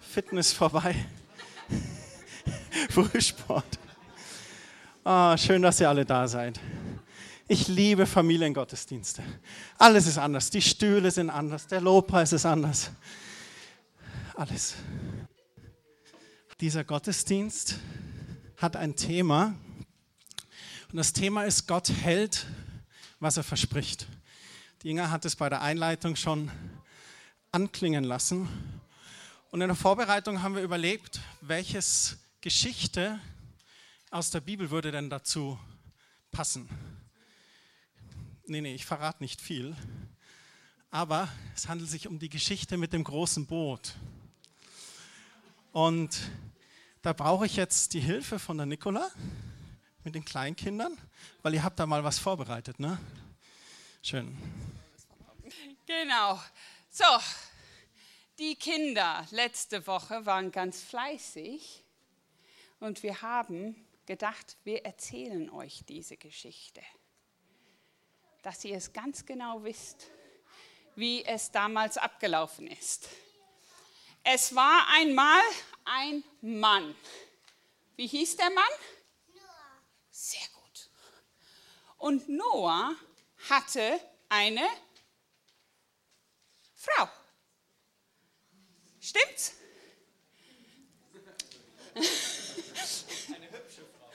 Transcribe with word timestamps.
Fitness 0.00 0.52
vorbei. 0.52 0.94
Frühsport. 2.90 3.78
Oh, 5.04 5.36
schön, 5.36 5.62
dass 5.62 5.80
ihr 5.80 5.88
alle 5.88 6.04
da 6.04 6.28
seid. 6.28 6.60
Ich 7.48 7.66
liebe 7.66 8.06
Familiengottesdienste. 8.06 9.22
Alles 9.78 10.06
ist 10.06 10.18
anders. 10.18 10.50
Die 10.50 10.62
Stühle 10.62 11.10
sind 11.10 11.28
anders. 11.28 11.66
Der 11.66 11.80
Lobpreis 11.80 12.32
ist 12.32 12.46
anders. 12.46 12.92
Alles. 14.36 14.74
Dieser 16.60 16.84
Gottesdienst 16.84 17.80
hat 18.56 18.76
ein 18.76 18.94
Thema. 18.94 19.54
Und 20.90 20.96
das 20.96 21.12
Thema 21.12 21.42
ist, 21.42 21.66
Gott 21.66 21.90
hält, 21.90 22.46
was 23.18 23.36
er 23.36 23.42
verspricht. 23.42 24.06
Die 24.84 24.90
Inga 24.90 25.10
hat 25.10 25.24
es 25.24 25.34
bei 25.34 25.48
der 25.48 25.62
Einleitung 25.62 26.14
schon 26.14 26.50
anklingen 27.54 28.02
lassen. 28.02 28.48
Und 29.52 29.60
in 29.60 29.68
der 29.68 29.76
Vorbereitung 29.76 30.42
haben 30.42 30.56
wir 30.56 30.62
überlegt, 30.62 31.20
welches 31.40 32.18
Geschichte 32.40 33.20
aus 34.10 34.32
der 34.32 34.40
Bibel 34.40 34.70
würde 34.70 34.90
denn 34.90 35.08
dazu 35.08 35.56
passen. 36.32 36.68
Nee, 38.46 38.60
nee, 38.60 38.74
ich 38.74 38.84
verrate 38.84 39.22
nicht 39.22 39.40
viel. 39.40 39.76
Aber 40.90 41.28
es 41.54 41.68
handelt 41.68 41.88
sich 41.88 42.08
um 42.08 42.18
die 42.18 42.28
Geschichte 42.28 42.76
mit 42.76 42.92
dem 42.92 43.04
großen 43.04 43.46
Boot. 43.46 43.94
Und 45.70 46.18
da 47.02 47.12
brauche 47.12 47.46
ich 47.46 47.54
jetzt 47.54 47.94
die 47.94 48.00
Hilfe 48.00 48.40
von 48.40 48.56
der 48.56 48.66
Nicola 48.66 49.08
mit 50.02 50.16
den 50.16 50.24
Kleinkindern, 50.24 50.98
weil 51.42 51.54
ihr 51.54 51.62
habt 51.62 51.78
da 51.78 51.86
mal 51.86 52.02
was 52.02 52.18
vorbereitet, 52.18 52.80
ne? 52.80 52.98
Schön. 54.02 54.36
Genau. 55.86 56.40
So, 56.96 57.04
die 58.38 58.56
Kinder 58.56 59.26
letzte 59.30 59.86
Woche 59.86 60.26
waren 60.26 60.50
ganz 60.50 60.82
fleißig 60.82 61.84
und 62.80 63.02
wir 63.02 63.22
haben 63.22 63.86
gedacht, 64.06 64.56
wir 64.64 64.84
erzählen 64.84 65.50
euch 65.50 65.84
diese 65.88 66.16
Geschichte, 66.16 66.82
dass 68.42 68.64
ihr 68.64 68.76
es 68.76 68.92
ganz 68.92 69.24
genau 69.24 69.62
wisst, 69.62 70.10
wie 70.96 71.24
es 71.24 71.50
damals 71.50 71.96
abgelaufen 71.96 72.66
ist. 72.66 73.08
Es 74.24 74.54
war 74.54 74.86
einmal 74.88 75.42
ein 75.84 76.24
Mann. 76.40 76.94
Wie 77.96 78.06
hieß 78.06 78.36
der 78.36 78.50
Mann? 78.50 78.64
Noah. 79.34 79.82
Sehr 80.10 80.48
gut. 80.54 80.90
Und 81.98 82.28
Noah 82.28 82.94
hatte 83.48 84.00
eine 84.28 84.66
Frau. 86.74 87.08
Stimmt's? 89.04 89.52
Eine 91.94 92.06
hübsche 93.50 93.84
Frau. 93.84 94.08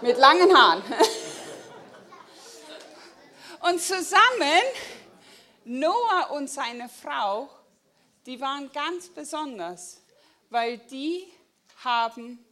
Mit 0.00 0.16
langen 0.16 0.56
Haaren. 0.56 0.82
Und 3.60 3.82
zusammen, 3.82 4.62
Noah 5.64 6.30
und 6.30 6.48
seine 6.48 6.88
Frau, 6.88 7.50
die 8.24 8.40
waren 8.40 8.72
ganz 8.72 9.10
besonders, 9.10 10.00
weil 10.48 10.78
die 10.78 11.30
haben 11.84 12.42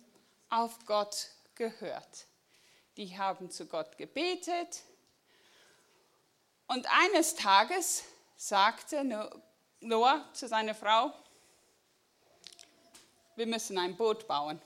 auf 0.51 0.85
Gott 0.85 1.29
gehört. 1.55 2.27
Die 2.99 3.17
haben 3.19 3.51
zu 3.51 3.65
Gott 3.67 3.97
gebetet. 3.97 4.83
Und 6.69 6.87
eines 6.93 7.35
Tages 7.35 8.05
sagte 8.37 9.05
Noah 9.81 10.29
zu 10.33 10.47
seiner 10.47 10.75
Frau, 10.75 11.13
wir 13.37 13.47
müssen 13.47 13.79
ein 13.79 13.97
Boot 13.97 14.27
bauen. 14.27 14.61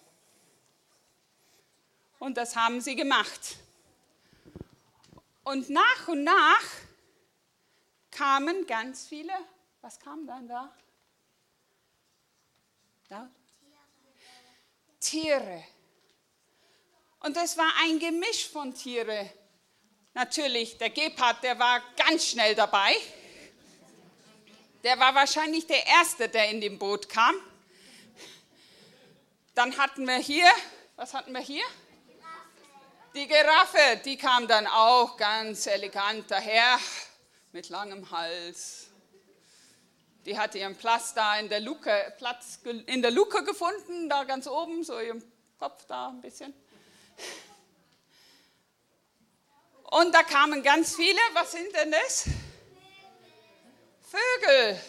Und 2.19 2.36
das 2.36 2.56
haben 2.56 2.80
sie 2.80 2.97
gemacht. 2.97 3.56
Und 5.44 5.69
nach 5.70 6.08
und 6.08 6.25
nach 6.25 6.64
kamen 8.10 8.66
ganz 8.66 9.06
viele, 9.06 9.32
was 9.80 10.00
kam 10.00 10.26
dann 10.26 10.48
da? 10.48 10.72
da? 13.08 13.31
Tiere. 14.98 15.64
Und 17.20 17.36
es 17.36 17.56
war 17.56 17.70
ein 17.82 17.98
Gemisch 17.98 18.48
von 18.48 18.75
Tieren. 18.75 19.31
Natürlich, 20.14 20.78
der 20.78 20.91
Gepard, 20.91 21.42
der 21.42 21.58
war 21.58 21.82
ganz 21.96 22.26
schnell 22.26 22.54
dabei. 22.54 22.96
Der 24.84 25.00
war 25.00 25.14
wahrscheinlich 25.14 25.66
der 25.66 25.86
Erste, 25.86 26.28
der 26.28 26.50
in 26.50 26.60
dem 26.60 26.78
Boot 26.78 27.08
kam. 27.08 27.34
Dann 29.54 29.78
hatten 29.78 30.06
wir 30.06 30.18
hier, 30.18 30.46
was 30.96 31.14
hatten 31.14 31.32
wir 31.32 31.40
hier? 31.40 31.64
Die 33.14 33.26
Giraffe, 33.26 34.02
die 34.04 34.18
kam 34.18 34.46
dann 34.46 34.66
auch 34.66 35.16
ganz 35.16 35.66
elegant 35.66 36.30
daher 36.30 36.78
mit 37.52 37.70
langem 37.70 38.10
Hals. 38.10 38.88
Die 40.26 40.38
hatte 40.38 40.58
ihren 40.58 40.76
Platz 40.76 41.14
da 41.14 41.38
in 41.38 41.48
der 41.48 41.60
Luke, 41.60 42.14
Platz 42.18 42.58
in 42.84 43.00
der 43.00 43.10
Luke 43.10 43.42
gefunden, 43.42 44.10
da 44.10 44.24
ganz 44.24 44.46
oben, 44.46 44.84
so 44.84 45.00
ihren 45.00 45.24
Kopf 45.58 45.86
da 45.86 46.08
ein 46.08 46.20
bisschen. 46.20 46.52
Und 49.84 50.14
da 50.14 50.22
kamen 50.22 50.62
ganz 50.62 50.94
viele, 50.94 51.20
was 51.32 51.52
sind 51.52 51.74
denn 51.74 51.90
das? 51.90 52.26
Vögel. 54.04 54.81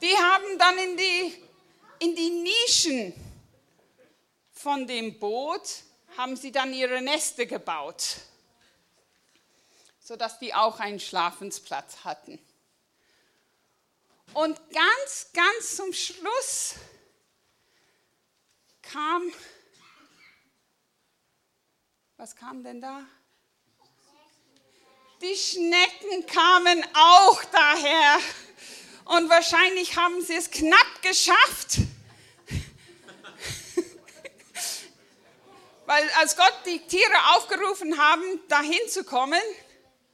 Die 0.00 0.16
haben 0.16 0.58
dann 0.58 0.78
in 0.78 0.96
die, 0.96 1.44
in 1.98 2.14
die 2.14 2.30
Nischen 2.30 3.12
von 4.52 4.86
dem 4.86 5.18
Boot, 5.18 5.82
haben 6.16 6.36
sie 6.36 6.52
dann 6.52 6.72
ihre 6.72 7.02
Neste 7.02 7.46
gebaut, 7.46 8.16
sodass 9.98 10.38
die 10.38 10.54
auch 10.54 10.78
einen 10.78 11.00
Schlafensplatz 11.00 12.04
hatten. 12.04 12.38
Und 14.32 14.60
ganz, 14.70 15.30
ganz 15.32 15.76
zum 15.76 15.92
Schluss 15.92 16.74
kam, 18.82 19.32
was 22.16 22.36
kam 22.36 22.62
denn 22.62 22.80
da? 22.80 23.04
Die 25.24 25.36
Schnecken 25.36 26.26
kamen 26.26 26.84
auch 26.92 27.42
daher. 27.44 28.18
Und 29.06 29.30
wahrscheinlich 29.30 29.96
haben 29.96 30.20
sie 30.20 30.34
es 30.34 30.50
knapp 30.50 31.00
geschafft. 31.00 31.78
Weil 35.86 36.10
als 36.18 36.36
Gott 36.36 36.52
die 36.66 36.80
Tiere 36.80 37.36
aufgerufen 37.36 37.96
haben, 37.96 38.22
dahin 38.48 38.86
zu 38.90 39.02
kommen, 39.02 39.40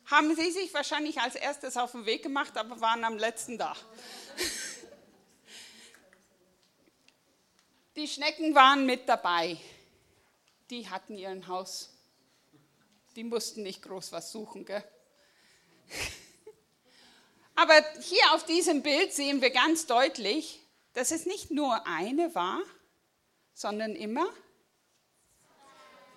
haben 0.06 0.36
sie 0.36 0.52
sich 0.52 0.72
wahrscheinlich 0.72 1.20
als 1.20 1.34
erstes 1.34 1.76
auf 1.76 1.90
den 1.90 2.06
Weg 2.06 2.22
gemacht, 2.22 2.56
aber 2.56 2.80
waren 2.80 3.02
am 3.02 3.18
letzten 3.18 3.58
da. 3.58 3.74
Die 7.96 8.06
Schnecken 8.06 8.54
waren 8.54 8.86
mit 8.86 9.08
dabei. 9.08 9.58
Die 10.70 10.88
hatten 10.88 11.18
ihren 11.18 11.48
Haus. 11.48 11.92
Die 13.16 13.24
mussten 13.24 13.64
nicht 13.64 13.82
groß 13.82 14.12
was 14.12 14.30
suchen. 14.30 14.64
Gell? 14.64 14.84
Aber 17.54 17.74
hier 18.00 18.32
auf 18.32 18.44
diesem 18.44 18.82
Bild 18.82 19.12
sehen 19.12 19.40
wir 19.40 19.50
ganz 19.50 19.86
deutlich, 19.86 20.60
dass 20.94 21.10
es 21.10 21.26
nicht 21.26 21.50
nur 21.50 21.86
eine 21.86 22.34
war, 22.34 22.60
sondern 23.54 23.94
immer 23.94 24.26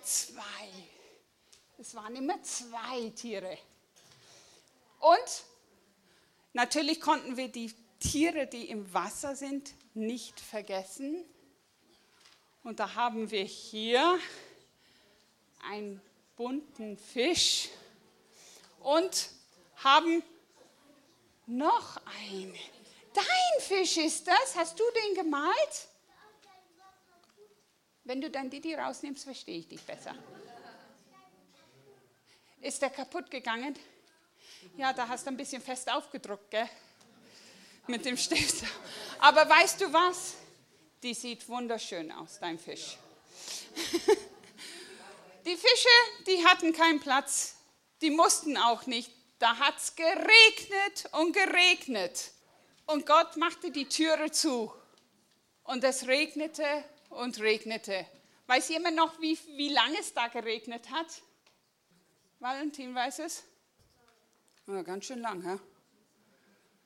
zwei. 0.02 0.42
Es 1.78 1.94
waren 1.94 2.16
immer 2.16 2.42
zwei 2.42 3.10
Tiere. 3.10 3.58
Und 5.00 5.44
natürlich 6.52 7.00
konnten 7.00 7.36
wir 7.36 7.48
die 7.48 7.74
Tiere, 8.00 8.46
die 8.46 8.68
im 8.68 8.92
Wasser 8.94 9.36
sind, 9.36 9.74
nicht 9.94 10.40
vergessen. 10.40 11.24
Und 12.62 12.80
da 12.80 12.94
haben 12.94 13.30
wir 13.30 13.44
hier 13.44 14.18
einen 15.68 16.00
bunten 16.36 16.96
Fisch 16.98 17.68
und 18.80 19.28
haben 19.84 20.22
noch 21.46 22.00
eine. 22.28 22.58
Dein 23.12 23.60
Fisch 23.60 23.98
ist 23.98 24.26
das? 24.26 24.56
Hast 24.56 24.78
du 24.78 24.84
den 24.90 25.14
gemalt? 25.14 25.88
Wenn 28.04 28.20
du 28.20 28.30
dann 28.30 28.50
Didi 28.50 28.74
rausnimmst, 28.74 29.24
verstehe 29.24 29.58
ich 29.58 29.68
dich 29.68 29.82
besser. 29.82 30.14
Ist 32.60 32.82
der 32.82 32.90
kaputt 32.90 33.30
gegangen? 33.30 33.78
Ja, 34.76 34.92
da 34.92 35.06
hast 35.06 35.26
du 35.26 35.30
ein 35.30 35.36
bisschen 35.36 35.62
fest 35.62 35.90
aufgedruckt, 35.90 36.50
gell? 36.50 36.68
Mit 37.86 38.04
dem 38.04 38.16
Stift. 38.16 38.64
Aber 39.20 39.48
weißt 39.48 39.82
du 39.82 39.92
was? 39.92 40.34
Die 41.02 41.14
sieht 41.14 41.46
wunderschön 41.48 42.10
aus, 42.10 42.38
dein 42.40 42.58
Fisch. 42.58 42.96
Die 45.44 45.56
Fische, 45.56 45.88
die 46.26 46.42
hatten 46.46 46.72
keinen 46.72 47.00
Platz. 47.00 47.56
Die 48.00 48.08
mussten 48.08 48.56
auch 48.56 48.86
nicht 48.86 49.13
Da 49.44 49.58
hat 49.58 49.76
es 49.76 49.94
geregnet 49.94 51.04
und 51.12 51.34
geregnet. 51.34 52.30
Und 52.86 53.04
Gott 53.04 53.36
machte 53.36 53.70
die 53.70 53.86
Türe 53.86 54.30
zu. 54.30 54.72
Und 55.64 55.84
es 55.84 56.06
regnete 56.06 56.82
und 57.10 57.38
regnete. 57.40 58.06
Weiß 58.46 58.70
jemand 58.70 58.96
noch, 58.96 59.20
wie, 59.20 59.38
wie 59.58 59.68
lange 59.68 59.98
es 59.98 60.14
da 60.14 60.28
geregnet 60.28 60.90
hat? 60.90 61.20
Valentin 62.38 62.94
weiß 62.94 63.18
es? 63.18 63.44
Ja, 64.66 64.80
ganz 64.80 65.04
schön 65.04 65.20
lang, 65.20 65.42
hä? 65.42 65.58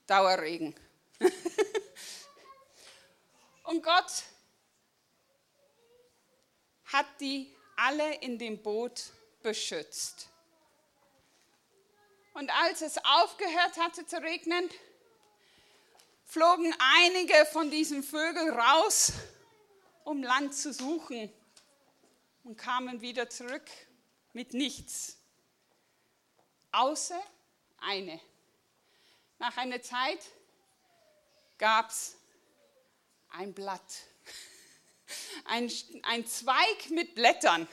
Dauerregen. 0.09 0.75
und 3.67 3.85
Gott 3.85 4.25
hat 6.87 7.07
die 7.21 7.55
alle 7.77 8.17
in 8.17 8.37
dem 8.37 8.61
Boot 8.61 9.13
beschützt. 9.45 10.28
Und 12.39 12.53
als 12.53 12.83
es 12.83 12.99
aufgehört 12.99 13.79
hatte 13.79 14.07
zu 14.07 14.23
regnen, 14.23 14.71
flogen 16.25 16.73
einige 16.79 17.35
von 17.47 17.69
diesen 17.69 18.05
Vögeln 18.05 18.51
raus, 18.51 19.13
um 20.05 20.23
Land 20.23 20.55
zu 20.55 20.73
suchen 20.73 21.33
und 22.45 22.57
kamen 22.57 23.01
wieder 23.01 23.29
zurück 23.29 23.69
mit 24.35 24.55
nichts, 24.55 25.19
außer 26.71 27.21
eine. 27.79 28.21
Nach 29.41 29.57
einer 29.57 29.83
Zeit 29.83 30.25
gab 31.59 31.91
es 31.91 32.19
ein 33.31 33.53
Blatt, 33.53 33.83
ein, 35.45 35.73
ein 36.05 36.25
Zweig 36.25 36.91
mit 36.91 37.17
Blättern. 37.17 37.67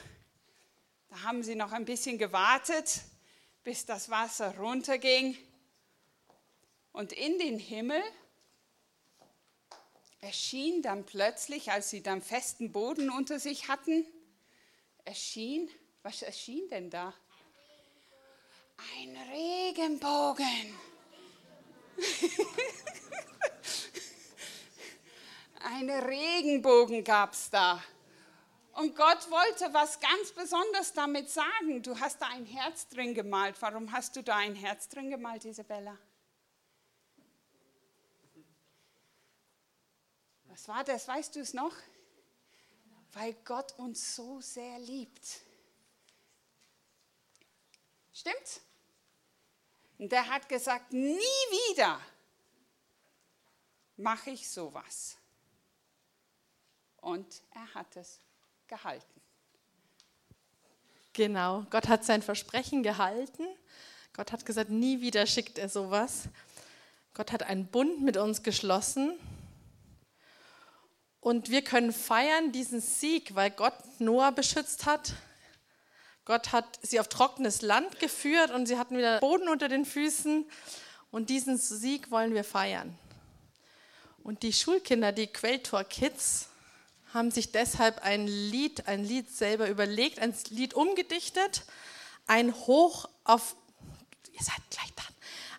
Da 1.10 1.22
haben 1.22 1.44
sie 1.44 1.54
noch 1.54 1.72
ein 1.72 1.86
bisschen 1.86 2.18
gewartet, 2.18 3.04
bis 3.66 3.86
das 3.86 4.10
Wasser 4.10 4.58
runterging. 4.58 5.38
Und 6.94 7.12
in 7.12 7.38
den 7.40 7.60
Himmel 7.60 8.02
erschien 10.22 10.82
dann 10.82 11.04
plötzlich, 11.04 11.72
als 11.72 11.90
sie 11.90 12.02
dann 12.02 12.22
festen 12.22 12.72
Boden 12.72 13.10
unter 13.10 13.38
sich 13.40 13.68
hatten, 13.68 14.06
erschien, 15.04 15.70
was 16.04 16.22
erschien 16.22 16.70
denn 16.70 16.90
da? 16.92 17.14
Ein 18.98 19.18
Regenbogen. 19.34 20.80
Ein 25.60 25.90
Regenbogen 25.90 27.04
gab 27.04 27.34
es 27.34 27.50
da. 27.50 27.84
Und 28.76 28.94
Gott 28.94 29.32
wollte 29.32 29.74
was 29.74 30.02
ganz 30.02 30.34
Besonderes 30.34 30.92
damit 30.92 31.30
sagen. 31.30 31.82
Du 31.82 31.98
hast 31.98 32.22
da 32.22 32.28
ein 32.28 32.46
Herz 32.46 32.90
drin 32.90 33.14
gemalt. 33.14 33.56
Warum 33.62 33.90
hast 33.94 34.18
du 34.18 34.22
da 34.22 34.36
ein 34.36 34.54
Herz 34.54 34.90
drin 34.90 35.10
gemalt, 35.10 35.46
Isabella? 35.46 35.98
Was 40.48 40.68
war 40.68 40.84
das? 40.84 41.08
Weißt 41.08 41.38
du 41.38 41.40
es 41.40 41.54
noch? 41.54 41.74
Weil 43.14 43.34
Gott 43.46 43.72
uns 43.78 44.14
so 44.14 44.42
sehr 44.42 44.78
liebt. 44.80 45.26
Stimmt's? 48.12 48.60
Und 49.98 50.12
der 50.12 50.28
hat 50.28 50.50
gesagt, 50.50 50.92
nie 50.92 51.16
wieder 51.16 52.02
mache 53.96 54.32
ich 54.32 54.50
sowas. 54.50 55.16
Und 56.98 57.42
er 57.52 57.74
hat 57.74 57.96
es 57.96 58.20
gehalten. 58.68 59.22
Genau, 61.14 61.66
Gott 61.70 61.88
hat 61.88 62.04
sein 62.04 62.22
Versprechen 62.22 62.84
gehalten. 62.84 63.46
Gott 64.14 64.32
hat 64.32 64.46
gesagt, 64.46 64.70
nie 64.70 65.02
wieder 65.02 65.26
schickt 65.26 65.58
er 65.58 65.70
sowas. 65.70 66.30
Gott 67.14 67.32
hat 67.32 67.44
einen 67.44 67.68
Bund 67.68 68.02
mit 68.02 68.18
uns 68.18 68.44
geschlossen. 68.44 69.14
Und 71.22 71.50
wir 71.50 71.64
können 71.64 71.94
feiern 71.94 72.52
diesen 72.52 72.82
Sieg, 72.82 73.34
weil 73.34 73.50
Gott 73.50 73.74
Noah 74.00 74.32
beschützt 74.32 74.86
hat. 74.86 75.14
Gott 76.26 76.52
hat 76.52 76.66
sie 76.82 77.00
auf 77.00 77.08
trockenes 77.08 77.62
Land 77.62 78.00
geführt 78.00 78.52
und 78.52 78.66
sie 78.66 78.78
hatten 78.78 78.98
wieder 78.98 79.20
Boden 79.20 79.48
unter 79.48 79.70
den 79.70 79.86
Füßen. 79.86 80.46
Und 81.12 81.30
diesen 81.30 81.58
Sieg 81.58 82.12
wollen 82.12 82.34
wir 82.34 82.44
feiern. 82.44 82.98
Und 84.24 84.44
die 84.44 84.54
Schulkinder, 84.54 85.12
die 85.12 85.28
Quelltor 85.28 85.84
Kids, 85.84 86.50
haben 87.16 87.32
sich 87.32 87.54
deshalb 87.54 88.04
ein 88.04 88.28
Lied, 88.28 88.90
ein 88.90 89.06
Lied 89.06 89.32
selber 89.32 89.70
überlegt, 89.70 90.20
ein 90.20 90.36
Lied 90.50 90.74
umgedichtet, 90.74 91.64
ein 92.28 92.54
Hoch 92.54 93.08
auf, 93.24 93.56
ihr 94.34 94.44
seid 94.44 94.60
gleich 94.70 94.94
dran, 94.96 95.14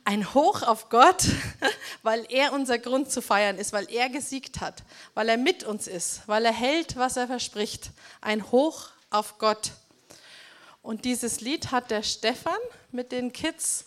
ein 0.04 0.34
Hoch 0.34 0.62
auf 0.62 0.90
Gott, 0.90 1.24
weil 2.02 2.26
er 2.28 2.52
unser 2.52 2.78
Grund 2.78 3.10
zu 3.10 3.22
feiern 3.22 3.56
ist, 3.56 3.72
weil 3.72 3.90
er 3.90 4.10
gesiegt 4.10 4.60
hat, 4.60 4.82
weil 5.14 5.30
er 5.30 5.38
mit 5.38 5.64
uns 5.64 5.86
ist, 5.86 6.20
weil 6.26 6.44
er 6.44 6.52
hält, 6.52 6.96
was 6.96 7.16
er 7.16 7.26
verspricht. 7.26 7.90
Ein 8.20 8.52
Hoch 8.52 8.90
auf 9.08 9.38
Gott. 9.38 9.72
Und 10.82 11.06
dieses 11.06 11.40
Lied 11.40 11.72
hat 11.72 11.90
der 11.90 12.02
Stefan 12.02 12.52
mit 12.92 13.12
den 13.12 13.32
Kids 13.32 13.86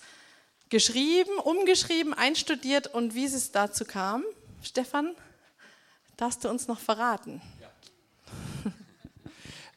geschrieben, 0.70 1.38
umgeschrieben, 1.38 2.16
einstudiert 2.16 2.88
und 2.88 3.14
wie 3.14 3.26
es 3.26 3.52
dazu 3.52 3.86
kam. 3.86 4.24
Stefan, 4.64 5.16
darfst 6.18 6.44
du 6.44 6.50
uns 6.50 6.68
noch 6.68 6.80
verraten? 6.80 7.42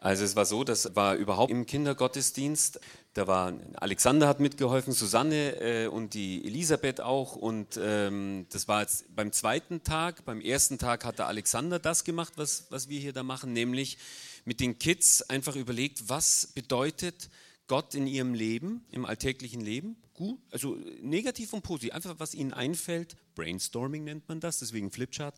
Also 0.03 0.25
es 0.25 0.35
war 0.35 0.47
so, 0.47 0.65
das 0.65 0.97
war 0.97 1.15
überhaupt 1.15 1.53
im 1.53 1.65
Kindergottesdienst. 1.65 2.81
Da 3.15 3.29
war 3.29 3.53
Alexander 3.75 4.27
hat 4.27 4.41
mitgeholfen, 4.41 4.93
Susanne 4.93 5.61
äh, 5.61 5.87
und 5.87 6.15
die 6.15 6.45
Elisabeth 6.45 7.01
auch. 7.01 7.37
Und 7.37 7.79
ähm, 7.81 8.47
das 8.51 8.67
war 8.67 8.81
jetzt 8.81 9.15
beim 9.15 9.31
zweiten 9.31 9.85
Tag. 9.85 10.25
Beim 10.25 10.41
ersten 10.41 10.77
Tag 10.77 11.05
hat 11.05 11.21
der 11.21 11.29
Alexander 11.29 11.79
das 11.79 12.03
gemacht, 12.03 12.33
was, 12.35 12.67
was 12.71 12.89
wir 12.89 12.99
hier 12.99 13.13
da 13.13 13.23
machen, 13.23 13.53
nämlich 13.53 13.97
mit 14.45 14.59
den 14.59 14.77
Kids 14.81 15.23
einfach 15.23 15.55
überlegt, 15.55 16.09
was 16.09 16.49
bedeutet 16.49 17.31
Gott 17.69 17.95
in 17.95 18.09
ihrem 18.09 18.35
Leben, 18.35 18.85
im 18.91 19.05
alltäglichen 19.05 19.61
Leben. 19.61 19.95
Gut, 20.15 20.41
also 20.51 20.77
negativ 21.01 21.53
und 21.53 21.63
positiv, 21.63 21.95
einfach 21.95 22.17
was 22.19 22.35
ihnen 22.35 22.53
einfällt. 22.53 23.17
Brainstorming 23.37 24.03
nennt 24.03 24.29
man 24.29 24.41
das, 24.41 24.59
deswegen 24.59 24.91
Flipchart 24.91 25.37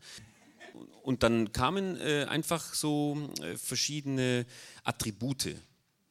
und 1.03 1.23
dann 1.23 1.53
kamen 1.53 2.01
äh, 2.01 2.25
einfach 2.25 2.75
so 2.75 3.17
äh, 3.41 3.57
verschiedene 3.57 4.47
Attribute, 4.83 5.57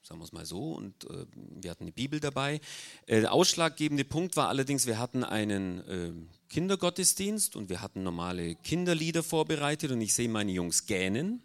sagen 0.03 0.19
wir 0.19 0.25
es 0.25 0.31
mal 0.31 0.45
so, 0.45 0.73
und 0.73 1.05
äh, 1.05 1.25
wir 1.35 1.71
hatten 1.71 1.83
eine 1.83 1.91
Bibel 1.91 2.19
dabei. 2.19 2.61
Äh, 3.05 3.21
der 3.21 3.33
ausschlaggebende 3.33 4.05
Punkt 4.05 4.35
war 4.38 4.49
allerdings, 4.49 4.85
wir 4.85 4.99
hatten 4.99 5.23
einen 5.23 5.83
ähm, 5.88 6.29
Kindergottesdienst 6.49 7.55
und 7.55 7.69
wir 7.69 7.81
hatten 7.81 8.03
normale 8.03 8.55
Kinderlieder 8.55 9.23
vorbereitet 9.23 9.91
und 9.91 10.01
ich 10.01 10.13
sehe 10.13 10.29
meine 10.29 10.51
Jungs 10.51 10.85
gähnen. 10.85 11.41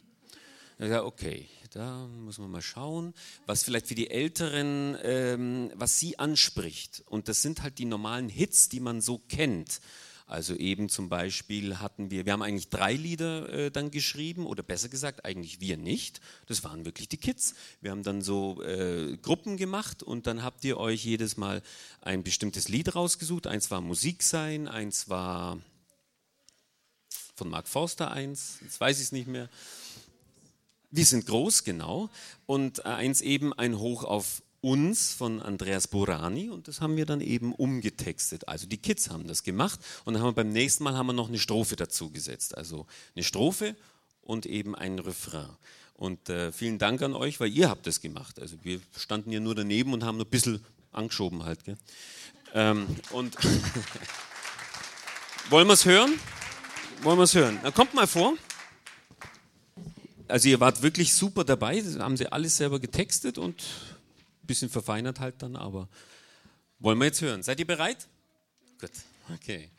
Ja, 0.79 1.03
okay, 1.03 1.49
da 1.73 2.07
muss 2.07 2.39
man 2.39 2.51
mal 2.51 2.63
schauen, 2.63 3.13
was 3.47 3.65
vielleicht 3.65 3.89
für 3.89 3.95
die 3.95 4.11
Älteren, 4.11 4.97
ähm, 5.03 5.73
was 5.75 5.99
sie 5.99 6.19
anspricht. 6.19 7.03
Und 7.07 7.29
das 7.29 7.43
sind 7.43 7.63
halt 7.63 7.79
die 7.79 7.85
normalen 7.85 8.29
Hits, 8.29 8.69
die 8.69 8.81
man 8.81 9.01
so 9.01 9.19
kennt. 9.19 9.81
Also 10.29 10.55
eben 10.55 10.91
zum 10.91 11.09
Beispiel 11.09 11.79
hatten 11.79 12.11
wir, 12.11 12.27
wir 12.27 12.35
haben 12.35 12.43
eigentlich 12.43 12.69
drei 12.69 12.93
Lieder 12.93 13.49
äh, 13.49 13.71
dann 13.71 13.91
geschrieben 13.91 14.47
oder 14.47 14.63
besser 14.63 14.91
gesagt 14.91 15.25
eigentlich 15.25 15.61
wir 15.61 15.79
nicht. 15.79 16.21
Das 16.47 16.63
waren 16.65 16.85
wirklich 16.85 17.09
die 17.09 17.17
Kids. 17.17 17.55
Wir 17.81 17.93
haben 17.93 18.03
dann 18.03 18.21
so 18.21 18.63
äh, 18.63 19.17
Gruppen 19.17 19.57
gemacht 19.57 20.03
und 20.03 20.27
dann 20.27 20.43
habt 20.43 20.63
ihr 20.67 20.77
euch 20.77 21.03
jedes 21.03 21.39
Mal 21.39 21.63
ein 22.03 22.23
bestimmtes 22.23 22.69
Lied 22.69 22.95
rausgesucht. 22.95 23.47
Eins 23.47 23.71
war 23.71 23.81
Musik 23.81 24.23
sein, 24.23 24.69
eins 24.69 25.09
war 25.09 25.59
von 27.35 27.49
Mark 27.49 27.67
Forster 27.67 28.11
eins, 28.11 28.59
jetzt 28.61 28.81
weiß 28.81 28.99
ich 28.99 29.05
es 29.05 29.13
nicht 29.13 29.29
mehr. 29.29 29.49
Wir 30.91 31.07
sind 31.07 31.25
groß, 31.25 31.65
genau. 31.65 32.11
Und 32.45 32.85
eins 32.85 33.23
eben 33.23 33.55
ein 33.55 33.79
Hoch 33.79 34.05
auf 34.05 34.43
uns 34.61 35.13
von 35.13 35.41
Andreas 35.41 35.87
Borani 35.87 36.51
und 36.51 36.69
das 36.69 36.81
haben 36.81 36.97
wir 36.97 37.07
dann 37.07 37.21
eben 37.21 37.55
umgetextet. 37.55 38.49
Also 38.49 38.67
die 38.67 38.79
Kids 38.79 39.11
haben 39.11 39.27
das 39.27 39.45
gemacht 39.45 39.79
und 40.05 40.15
dann 40.15 40.23
haben 40.23 40.31
wir 40.31 40.45
beim 40.45 40.51
nächsten 40.51 40.85
Mal 40.85 40.97
haben 40.97 41.07
wir 41.07 41.13
noch 41.13 41.29
eine 41.29 41.39
Strophe 41.39 41.77
dazu 41.77 42.11
gesetzt. 42.11 42.57
Also 42.57 42.87
eine 43.15 43.25
Strophe 43.25 43.77
und 44.23 44.47
eben 44.47 44.75
ein 44.75 44.99
Refrain. 44.99 45.49
Und 45.95 46.29
äh, 46.29 46.53
vielen 46.53 46.79
Dank 46.79 47.03
an 47.03 47.15
euch, 47.15 47.41
weil 47.41 47.53
ihr 47.53 47.69
habt 47.69 47.87
das 47.87 48.01
gemacht. 48.01 48.41
Also 48.41 48.57
wir 48.63 48.81
standen 48.97 49.33
ja 49.33 49.41
nur 49.41 49.55
daneben 49.55 49.93
und 49.93 50.05
haben 50.05 50.17
nur 50.17 50.27
ein 50.27 50.31
bisschen 50.31 50.65
angeschoben 50.93 51.45
halt. 51.45 51.61
Ähm, 52.55 52.87
und 53.11 53.35
wollen 55.51 55.67
wir 55.67 55.75
es 55.75 55.85
hören? 55.85 56.13
Wollen 57.03 57.19
wir 57.19 57.25
es 57.25 57.35
hören? 57.35 57.59
Dann 57.63 57.75
kommt 57.75 57.95
mal 57.95 58.07
vor. 58.07 58.35
Also 60.29 60.49
ihr 60.49 60.61
wart 60.61 60.83
wirklich 60.83 61.15
super 61.15 61.43
dabei, 61.43 61.81
das 61.81 61.99
haben 61.99 62.17
sie 62.17 62.31
alles 62.31 62.59
selber 62.59 62.79
getextet 62.79 63.39
und 63.39 63.65
bisschen 64.49 64.69
verfeinert 64.69 65.21
halt 65.21 65.41
dann, 65.43 65.55
aber 65.55 65.89
wollen 66.81 66.99
wir 66.99 67.05
jetzt 67.05 67.23
hören. 67.23 67.45
Seid 67.45 67.61
ihr 67.61 67.67
bereit? 67.67 68.09
Gut, 68.81 68.91
okay. 69.33 69.71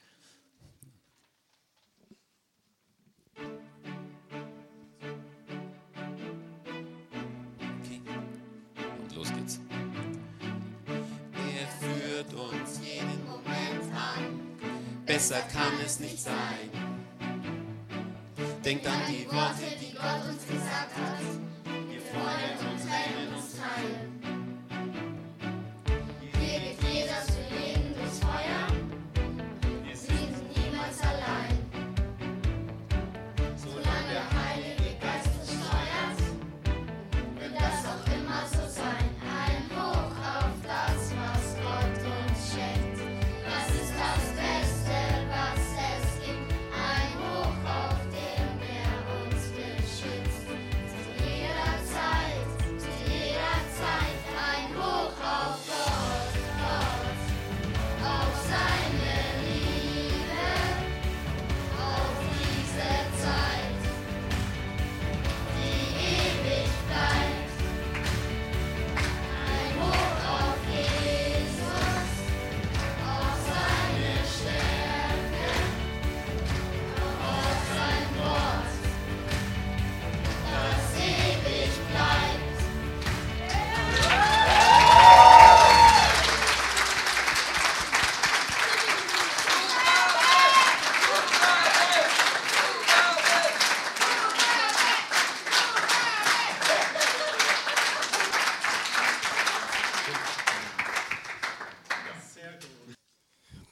Er 15.11 15.15
besser 15.19 15.41
kann 15.51 15.73
es 15.83 15.99
nicht 15.99 16.21
sein. 16.21 16.69
Denkt 18.63 18.87
an 18.87 19.01
die 19.09 19.25
Worte, 19.25 19.65
die 19.81 19.93
Gott 19.93 20.23
uns 20.29 20.45
gesagt 20.47 20.95
hat. 20.95 21.19
Wir 21.89 21.99
freuen 21.99 22.57
uns, 22.59 22.68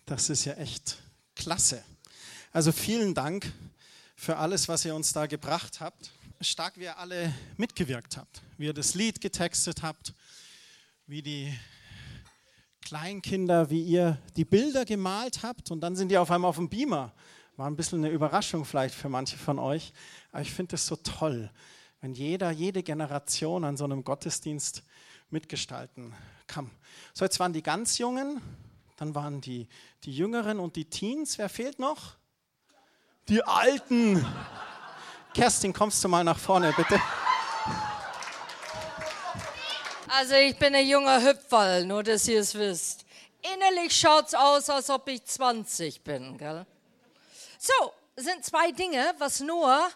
Das 0.07 0.29
ist 0.29 0.45
ja 0.45 0.53
echt 0.53 0.99
klasse. 1.35 1.83
Also 2.53 2.71
vielen 2.71 3.13
Dank 3.13 3.51
für 4.15 4.37
alles, 4.37 4.69
was 4.69 4.85
ihr 4.85 4.95
uns 4.95 5.11
da 5.11 5.25
gebracht 5.25 5.81
habt. 5.81 6.11
Stark, 6.39 6.77
wie 6.77 6.83
ihr 6.83 6.97
alle 6.97 7.33
mitgewirkt 7.57 8.15
habt, 8.15 8.41
wie 8.57 8.67
ihr 8.67 8.73
das 8.73 8.95
Lied 8.95 9.19
getextet 9.19 9.83
habt, 9.83 10.13
wie 11.07 11.21
die 11.21 11.53
Kleinkinder, 12.79 13.69
wie 13.69 13.83
ihr 13.83 14.17
die 14.37 14.45
Bilder 14.45 14.85
gemalt 14.85 15.43
habt 15.43 15.71
und 15.71 15.81
dann 15.81 15.97
sind 15.97 16.07
die 16.07 16.17
auf 16.17 16.31
einmal 16.31 16.47
auf 16.47 16.55
dem 16.55 16.69
Beamer. 16.69 17.13
War 17.57 17.69
ein 17.69 17.75
bisschen 17.75 17.99
eine 17.99 18.13
Überraschung 18.13 18.63
vielleicht 18.63 18.95
für 18.95 19.09
manche 19.09 19.35
von 19.35 19.59
euch, 19.59 19.91
aber 20.31 20.41
ich 20.41 20.53
finde 20.53 20.75
es 20.75 20.87
so 20.87 20.95
toll, 20.95 21.51
wenn 21.99 22.13
jeder, 22.13 22.51
jede 22.51 22.81
Generation 22.81 23.65
an 23.65 23.75
so 23.75 23.83
einem 23.83 24.05
Gottesdienst 24.05 24.83
mitgestalten 25.29 26.13
kann. 26.47 26.71
So, 27.13 27.25
jetzt 27.25 27.41
waren 27.41 27.51
die 27.51 27.61
ganz 27.61 27.97
Jungen, 27.97 28.41
dann 28.97 29.15
waren 29.15 29.41
die, 29.41 29.69
die 30.03 30.11
Jüngeren 30.11 30.59
und 30.59 30.75
die 30.75 30.85
Teens. 30.85 31.37
Wer 31.37 31.49
fehlt 31.49 31.79
noch? 31.79 32.15
Die 33.29 33.43
Alten. 33.43 34.25
Kerstin, 35.33 35.71
kommst 35.71 36.03
du 36.03 36.07
mal 36.07 36.23
nach 36.23 36.39
vorne, 36.39 36.73
bitte? 36.75 36.99
Also 40.07 40.33
ich 40.33 40.57
bin 40.57 40.73
ein 40.73 40.87
junger 40.87 41.21
Hüpferl, 41.21 41.85
nur 41.85 42.01
dass 42.01 42.27
ihr 42.27 42.39
es 42.39 42.55
wisst. 42.55 43.05
Innerlich 43.53 43.95
schaut's 43.95 44.33
aus, 44.33 44.69
als 44.69 44.89
ob 44.89 45.07
ich 45.09 45.23
20 45.23 46.03
bin, 46.03 46.37
gell? 46.37 46.65
So, 47.59 47.93
sind 48.15 48.43
zwei 48.43 48.71
Dinge, 48.71 49.13
was 49.19 49.41
Noah 49.41 49.89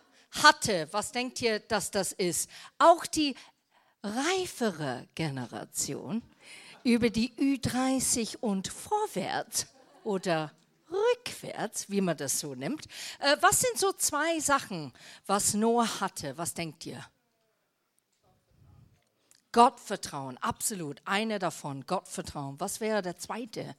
hatte. 0.43 0.87
Was 0.91 1.11
denkt 1.11 1.41
ihr, 1.41 1.59
dass 1.59 1.89
das 1.89 2.11
ist? 2.11 2.49
Auch 2.77 3.05
die 3.07 3.35
reifere 4.03 5.07
Generation 5.15 6.21
über 6.83 7.09
die 7.09 7.33
Ü30 7.35 8.37
und 8.37 8.67
vorwärts 8.67 9.67
oder 10.03 10.51
rückwärts, 10.89 11.89
wie 11.89 12.01
man 12.01 12.17
das 12.17 12.39
so 12.39 12.55
nimmt. 12.55 12.85
Äh, 13.19 13.37
was 13.41 13.61
sind 13.61 13.77
so 13.77 13.93
zwei 13.93 14.39
Sachen, 14.39 14.93
was 15.25 15.53
Noah 15.53 16.01
hatte? 16.01 16.37
Was 16.37 16.53
denkt 16.53 16.85
ihr? 16.85 17.05
Gottvertrauen, 19.51 20.37
absolut. 20.37 21.01
Eine 21.05 21.37
davon, 21.39 21.85
Gottvertrauen. 21.85 22.59
Was 22.59 22.79
wäre 22.79 23.01
der 23.01 23.17
zweite? 23.17 23.75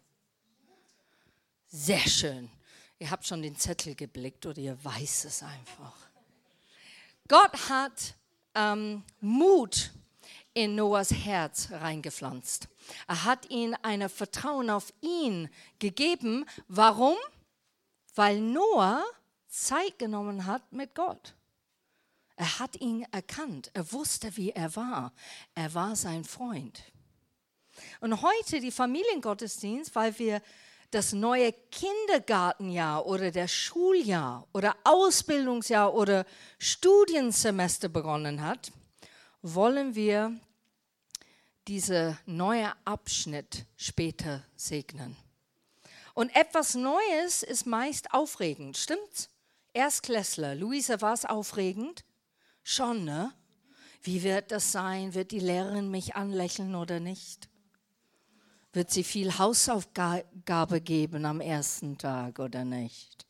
Sehr 1.68 2.00
schön. 2.00 2.50
Ihr 2.98 3.10
habt 3.10 3.26
schon 3.26 3.42
den 3.42 3.56
Zettel 3.56 3.94
geblickt 3.94 4.44
oder 4.44 4.58
ihr 4.58 4.84
weiß 4.84 5.24
es 5.24 5.42
einfach. 5.42 5.96
Gott 7.26 7.70
hat 7.70 8.14
ähm, 8.54 9.02
Mut 9.20 9.92
in 10.54 10.74
Noahs 10.74 11.12
Herz 11.12 11.68
reingepflanzt. 11.70 12.68
Er 13.06 13.24
hat 13.24 13.50
ihm 13.50 13.74
ein 13.82 14.08
Vertrauen 14.08 14.70
auf 14.70 14.92
ihn 15.00 15.48
gegeben. 15.78 16.44
Warum? 16.68 17.16
Weil 18.14 18.40
Noah 18.40 19.04
Zeit 19.48 19.98
genommen 19.98 20.46
hat 20.46 20.72
mit 20.72 20.94
Gott. 20.94 21.34
Er 22.36 22.58
hat 22.58 22.80
ihn 22.80 23.06
erkannt. 23.12 23.70
Er 23.74 23.92
wusste, 23.92 24.36
wie 24.36 24.50
er 24.50 24.74
war. 24.76 25.12
Er 25.54 25.72
war 25.74 25.96
sein 25.96 26.24
Freund. 26.24 26.82
Und 28.00 28.20
heute 28.22 28.60
die 28.60 28.70
Familiengottesdienst, 28.70 29.94
weil 29.94 30.18
wir 30.18 30.42
das 30.90 31.12
neue 31.12 31.52
Kindergartenjahr 31.70 33.06
oder 33.06 33.30
der 33.30 33.48
Schuljahr 33.48 34.46
oder 34.52 34.76
Ausbildungsjahr 34.84 35.94
oder 35.94 36.26
Studiensemester 36.58 37.88
begonnen 37.88 38.42
hat, 38.42 38.72
wollen 39.42 39.94
wir 39.94 40.38
diese 41.68 42.18
neue 42.26 42.72
Abschnitt 42.84 43.66
später 43.76 44.44
segnen. 44.56 45.16
Und 46.14 46.34
etwas 46.34 46.74
Neues 46.74 47.42
ist 47.42 47.66
meist 47.66 48.12
aufregend, 48.12 48.76
stimmt's? 48.76 49.28
Erstklässler, 49.72 50.54
Luisa, 50.54 51.00
war 51.00 51.14
es 51.14 51.24
aufregend? 51.24 52.04
Schon, 52.62 53.04
ne? 53.04 53.32
Wie 54.02 54.22
wird 54.22 54.52
das 54.52 54.72
sein? 54.72 55.14
Wird 55.14 55.30
die 55.30 55.40
Lehrerin 55.40 55.90
mich 55.90 56.14
anlächeln 56.14 56.74
oder 56.74 57.00
nicht? 57.00 57.48
Wird 58.72 58.90
sie 58.90 59.04
viel 59.04 59.38
Hausaufgabe 59.38 60.80
geben 60.80 61.24
am 61.24 61.40
ersten 61.40 61.98
Tag 61.98 62.38
oder 62.38 62.64
nicht? 62.64 63.26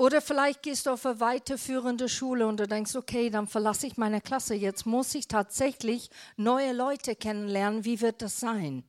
Oder 0.00 0.22
vielleicht 0.22 0.62
gehst 0.62 0.86
du 0.86 0.92
auf 0.92 1.04
eine 1.04 1.20
weiterführende 1.20 2.08
Schule 2.08 2.46
und 2.46 2.58
du 2.58 2.66
denkst, 2.66 2.96
okay, 2.96 3.28
dann 3.28 3.46
verlasse 3.46 3.86
ich 3.86 3.98
meine 3.98 4.22
Klasse. 4.22 4.54
Jetzt 4.54 4.86
muss 4.86 5.14
ich 5.14 5.28
tatsächlich 5.28 6.08
neue 6.38 6.72
Leute 6.72 7.14
kennenlernen. 7.14 7.84
Wie 7.84 8.00
wird 8.00 8.22
das 8.22 8.40
sein? 8.40 8.82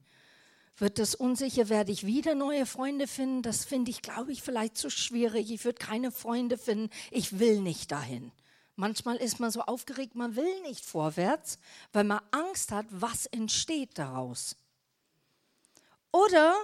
Wird 0.77 0.99
das 0.99 1.13
unsicher? 1.13 1.67
Werde 1.67 1.91
ich 1.91 2.05
wieder 2.05 2.33
neue 2.33 2.65
Freunde 2.65 3.07
finden? 3.07 3.41
Das 3.41 3.65
finde 3.65 3.91
ich, 3.91 4.01
glaube 4.01 4.31
ich, 4.31 4.41
vielleicht 4.41 4.77
zu 4.77 4.89
schwierig. 4.89 5.51
Ich 5.51 5.65
würde 5.65 5.79
keine 5.79 6.13
Freunde 6.13 6.57
finden. 6.57 6.89
Ich 7.09 7.39
will 7.39 7.59
nicht 7.59 7.91
dahin. 7.91 8.31
Manchmal 8.77 9.17
ist 9.17 9.41
man 9.41 9.51
so 9.51 9.63
aufgeregt, 9.63 10.15
man 10.15 10.37
will 10.37 10.61
nicht 10.61 10.85
vorwärts, 10.85 11.59
weil 11.91 12.05
man 12.05 12.21
Angst 12.31 12.71
hat, 12.71 12.85
was 12.89 13.25
entsteht 13.25 13.97
daraus. 13.97 14.55
Oder 16.13 16.55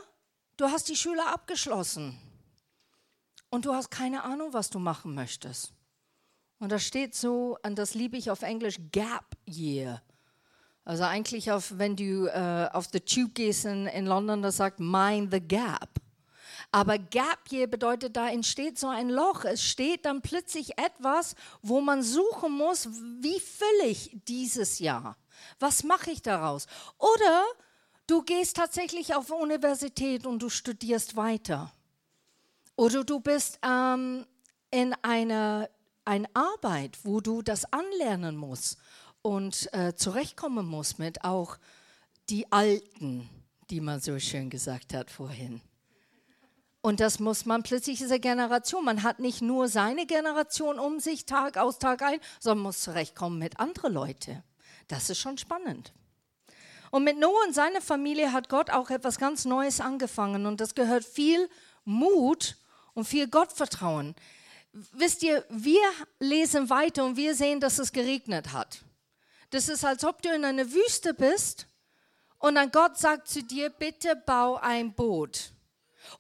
du 0.55 0.67
hast 0.67 0.87
die 0.87 0.95
Schule 0.95 1.27
abgeschlossen 1.27 2.17
und 3.49 3.65
du 3.65 3.73
hast 3.73 3.89
keine 3.89 4.23
Ahnung, 4.23 4.53
was 4.53 4.69
du 4.69 4.79
machen 4.79 5.13
möchtest. 5.15 5.73
Und 6.59 6.71
da 6.71 6.79
steht 6.79 7.15
so, 7.15 7.57
und 7.63 7.77
das 7.77 7.93
liebe 7.93 8.17
ich 8.17 8.31
auf 8.31 8.41
Englisch, 8.41 8.77
Gap 8.91 9.25
Year. 9.45 10.01
Also 10.83 11.03
eigentlich, 11.03 11.51
auf, 11.51 11.77
wenn 11.77 11.95
du 11.95 12.27
äh, 12.27 12.69
auf 12.71 12.87
the 12.91 12.99
Tube 12.99 13.35
gehst 13.35 13.65
in, 13.65 13.87
in 13.87 14.05
London, 14.05 14.41
das 14.41 14.57
sagt 14.57 14.79
Mind 14.79 15.31
the 15.31 15.41
Gap. 15.41 15.89
Aber 16.71 16.97
Gap 16.97 17.51
Year 17.51 17.67
bedeutet, 17.67 18.15
da 18.15 18.29
entsteht 18.29 18.79
so 18.79 18.87
ein 18.87 19.09
Loch. 19.09 19.45
Es 19.45 19.63
steht 19.63 20.05
dann 20.05 20.21
plötzlich 20.21 20.77
etwas, 20.77 21.35
wo 21.61 21.81
man 21.81 22.03
suchen 22.03 22.51
muss, 22.53 22.89
wie 23.21 23.39
fülle 23.39 23.89
ich 23.89 24.17
dieses 24.27 24.79
Jahr? 24.79 25.17
Was 25.59 25.83
mache 25.83 26.11
ich 26.11 26.21
daraus? 26.21 26.67
Oder 26.97 27.43
du 28.07 28.23
gehst 28.23 28.57
tatsächlich 28.57 29.13
auf 29.13 29.29
Universität 29.29 30.25
und 30.25 30.41
du 30.41 30.49
studierst 30.49 31.15
weiter. 31.15 31.71
Oder 32.77 33.03
du 33.03 33.19
bist 33.19 33.59
ähm, 33.63 34.25
in 34.71 34.95
einer 35.01 35.69
eine 36.07 36.29
Arbeit, 36.33 36.99
wo 37.03 37.19
du 37.19 37.41
das 37.41 37.71
anlernen 37.73 38.37
musst 38.37 38.77
und 39.21 39.71
äh, 39.73 39.93
zurechtkommen 39.93 40.65
musst 40.65 40.99
mit 40.99 41.23
auch 41.25 41.57
die 42.29 42.49
Alten, 42.51 43.29
die 43.69 43.81
man 43.81 43.99
so 43.99 44.17
schön 44.17 44.49
gesagt 44.49 44.93
hat 44.93 45.11
vorhin. 45.11 45.61
Und 46.79 47.01
das 47.01 47.19
muss 47.19 47.45
man 47.45 47.63
plötzlich 47.63 47.97
dieser 47.97 48.19
Generation. 48.19 48.85
Man 48.85 49.03
hat 49.03 49.19
nicht 49.19 49.41
nur 49.41 49.67
seine 49.67 50.05
Generation 50.05 50.79
um 50.79 51.01
sich, 51.01 51.25
Tag 51.25 51.57
aus, 51.57 51.77
Tag 51.77 52.01
ein, 52.01 52.19
sondern 52.39 52.63
muss 52.63 52.79
zurechtkommen 52.79 53.37
mit 53.37 53.59
anderen 53.59 53.91
Leuten. 53.91 54.41
Das 54.87 55.09
ist 55.09 55.19
schon 55.19 55.37
spannend. 55.37 55.91
Und 56.91 57.03
mit 57.03 57.19
Noah 57.19 57.43
und 57.45 57.53
seiner 57.53 57.81
Familie 57.81 58.31
hat 58.31 58.47
Gott 58.47 58.69
auch 58.69 58.89
etwas 58.89 59.17
ganz 59.17 59.43
Neues 59.43 59.81
angefangen. 59.81 60.45
Und 60.45 60.61
das 60.61 60.73
gehört 60.73 61.03
viel 61.03 61.49
Mut 61.83 62.55
und 62.97 63.05
viel 63.05 63.27
Gottvertrauen. 63.27 64.15
Wisst 64.73 65.21
ihr, 65.21 65.45
wir 65.49 65.81
lesen 66.19 66.71
weiter 66.71 67.05
und 67.05 67.15
wir 67.15 67.35
sehen, 67.35 67.59
dass 67.59 67.77
es 67.77 67.91
geregnet 67.91 68.53
hat. 68.53 68.79
Das 69.51 69.69
ist, 69.69 69.85
als 69.85 70.03
ob 70.03 70.23
du 70.23 70.33
in 70.33 70.43
einer 70.43 70.71
Wüste 70.71 71.13
bist 71.13 71.67
und 72.39 72.55
dann 72.55 72.71
Gott 72.71 72.97
sagt 72.97 73.27
zu 73.27 73.43
dir, 73.43 73.69
bitte 73.69 74.15
bau 74.25 74.55
ein 74.55 74.93
Boot. 74.93 75.51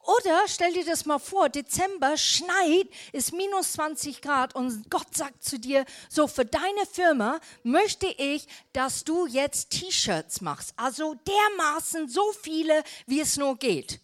Oder 0.01 0.43
stell 0.45 0.71
dir 0.71 0.85
das 0.85 1.05
mal 1.05 1.17
vor, 1.17 1.49
Dezember 1.49 2.15
schneit, 2.15 2.87
ist 3.11 3.33
minus 3.33 3.71
20 3.71 4.21
Grad 4.21 4.53
und 4.53 4.87
Gott 4.91 5.15
sagt 5.15 5.43
zu 5.43 5.57
dir, 5.57 5.83
so 6.09 6.27
für 6.27 6.45
deine 6.45 6.85
Firma 6.91 7.39
möchte 7.63 8.05
ich, 8.05 8.47
dass 8.73 9.03
du 9.03 9.25
jetzt 9.25 9.71
T-Shirts 9.71 10.41
machst. 10.41 10.73
Also 10.77 11.15
dermaßen 11.15 12.07
so 12.07 12.31
viele, 12.33 12.83
wie 13.07 13.21
es 13.21 13.35
nur 13.35 13.57
geht. 13.57 13.99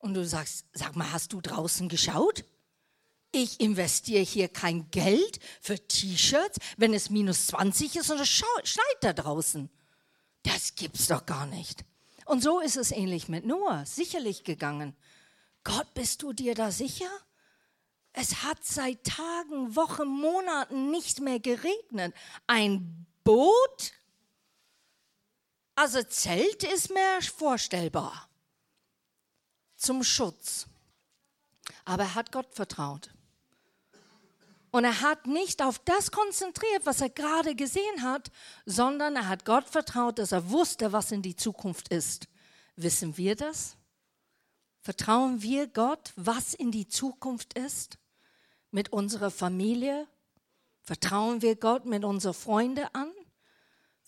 Und 0.00 0.14
du 0.14 0.26
sagst, 0.26 0.64
sag 0.72 0.96
mal, 0.96 1.12
hast 1.12 1.32
du 1.32 1.40
draußen 1.40 1.88
geschaut? 1.88 2.44
Ich 3.32 3.60
investiere 3.60 4.24
hier 4.24 4.48
kein 4.48 4.90
Geld 4.90 5.38
für 5.60 5.78
T-Shirts, 5.78 6.58
wenn 6.78 6.94
es 6.94 7.10
minus 7.10 7.46
20 7.48 7.96
ist 7.96 8.10
und 8.10 8.18
es 8.18 8.28
schneit 8.28 8.96
da 9.02 9.12
draußen. 9.12 9.70
Das 10.42 10.74
gibt's 10.74 11.06
doch 11.06 11.26
gar 11.26 11.46
nicht. 11.46 11.84
Und 12.24 12.42
so 12.42 12.60
ist 12.60 12.76
es 12.76 12.90
ähnlich 12.90 13.28
mit 13.28 13.44
Noah, 13.44 13.84
sicherlich 13.86 14.42
gegangen. 14.42 14.96
Gott, 15.64 15.92
bist 15.94 16.22
du 16.22 16.32
dir 16.32 16.54
da 16.54 16.70
sicher? 16.70 17.10
Es 18.12 18.42
hat 18.42 18.64
seit 18.64 19.04
Tagen, 19.04 19.76
Wochen, 19.76 20.08
Monaten 20.08 20.90
nicht 20.90 21.20
mehr 21.20 21.38
geregnet. 21.38 22.14
Ein 22.46 23.06
Boot? 23.22 23.92
Also 25.74 26.02
Zelt 26.02 26.64
ist 26.64 26.90
mir 26.90 27.22
vorstellbar. 27.22 28.29
Zum 29.80 30.04
Schutz. 30.04 30.66
Aber 31.86 32.02
er 32.02 32.14
hat 32.14 32.32
Gott 32.32 32.54
vertraut. 32.54 33.08
Und 34.70 34.84
er 34.84 35.00
hat 35.00 35.26
nicht 35.26 35.62
auf 35.62 35.78
das 35.78 36.10
konzentriert, 36.10 36.84
was 36.84 37.00
er 37.00 37.08
gerade 37.08 37.54
gesehen 37.54 38.02
hat, 38.02 38.30
sondern 38.66 39.16
er 39.16 39.26
hat 39.26 39.46
Gott 39.46 39.66
vertraut, 39.66 40.18
dass 40.18 40.32
er 40.32 40.50
wusste, 40.50 40.92
was 40.92 41.12
in 41.12 41.22
die 41.22 41.34
Zukunft 41.34 41.88
ist. 41.88 42.28
Wissen 42.76 43.16
wir 43.16 43.34
das? 43.36 43.78
Vertrauen 44.82 45.40
wir 45.40 45.66
Gott, 45.66 46.12
was 46.14 46.52
in 46.52 46.70
die 46.70 46.86
Zukunft 46.86 47.58
ist? 47.58 47.96
Mit 48.70 48.92
unserer 48.92 49.30
Familie? 49.30 50.06
Vertrauen 50.82 51.40
wir 51.40 51.56
Gott 51.56 51.86
mit 51.86 52.04
unseren 52.04 52.34
Freunden 52.34 52.86
an? 52.92 53.10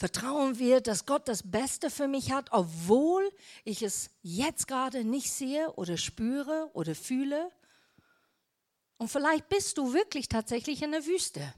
Vertrauen 0.02 0.58
wir, 0.58 0.80
dass 0.80 1.06
Gott 1.06 1.28
das 1.28 1.48
Beste 1.48 1.88
für 1.88 2.08
mich 2.08 2.32
hat, 2.32 2.48
obwohl 2.50 3.30
ich 3.62 3.82
es 3.82 4.10
jetzt 4.20 4.66
gerade 4.66 5.04
nicht 5.04 5.30
sehe 5.30 5.72
oder 5.74 5.96
spüre 5.96 6.68
oder 6.72 6.96
fühle? 6.96 7.52
Und 8.96 9.12
vielleicht 9.12 9.48
bist 9.48 9.78
du 9.78 9.94
wirklich 9.94 10.28
tatsächlich 10.28 10.82
in 10.82 10.90
der 10.90 11.06
Wüste. 11.06 11.54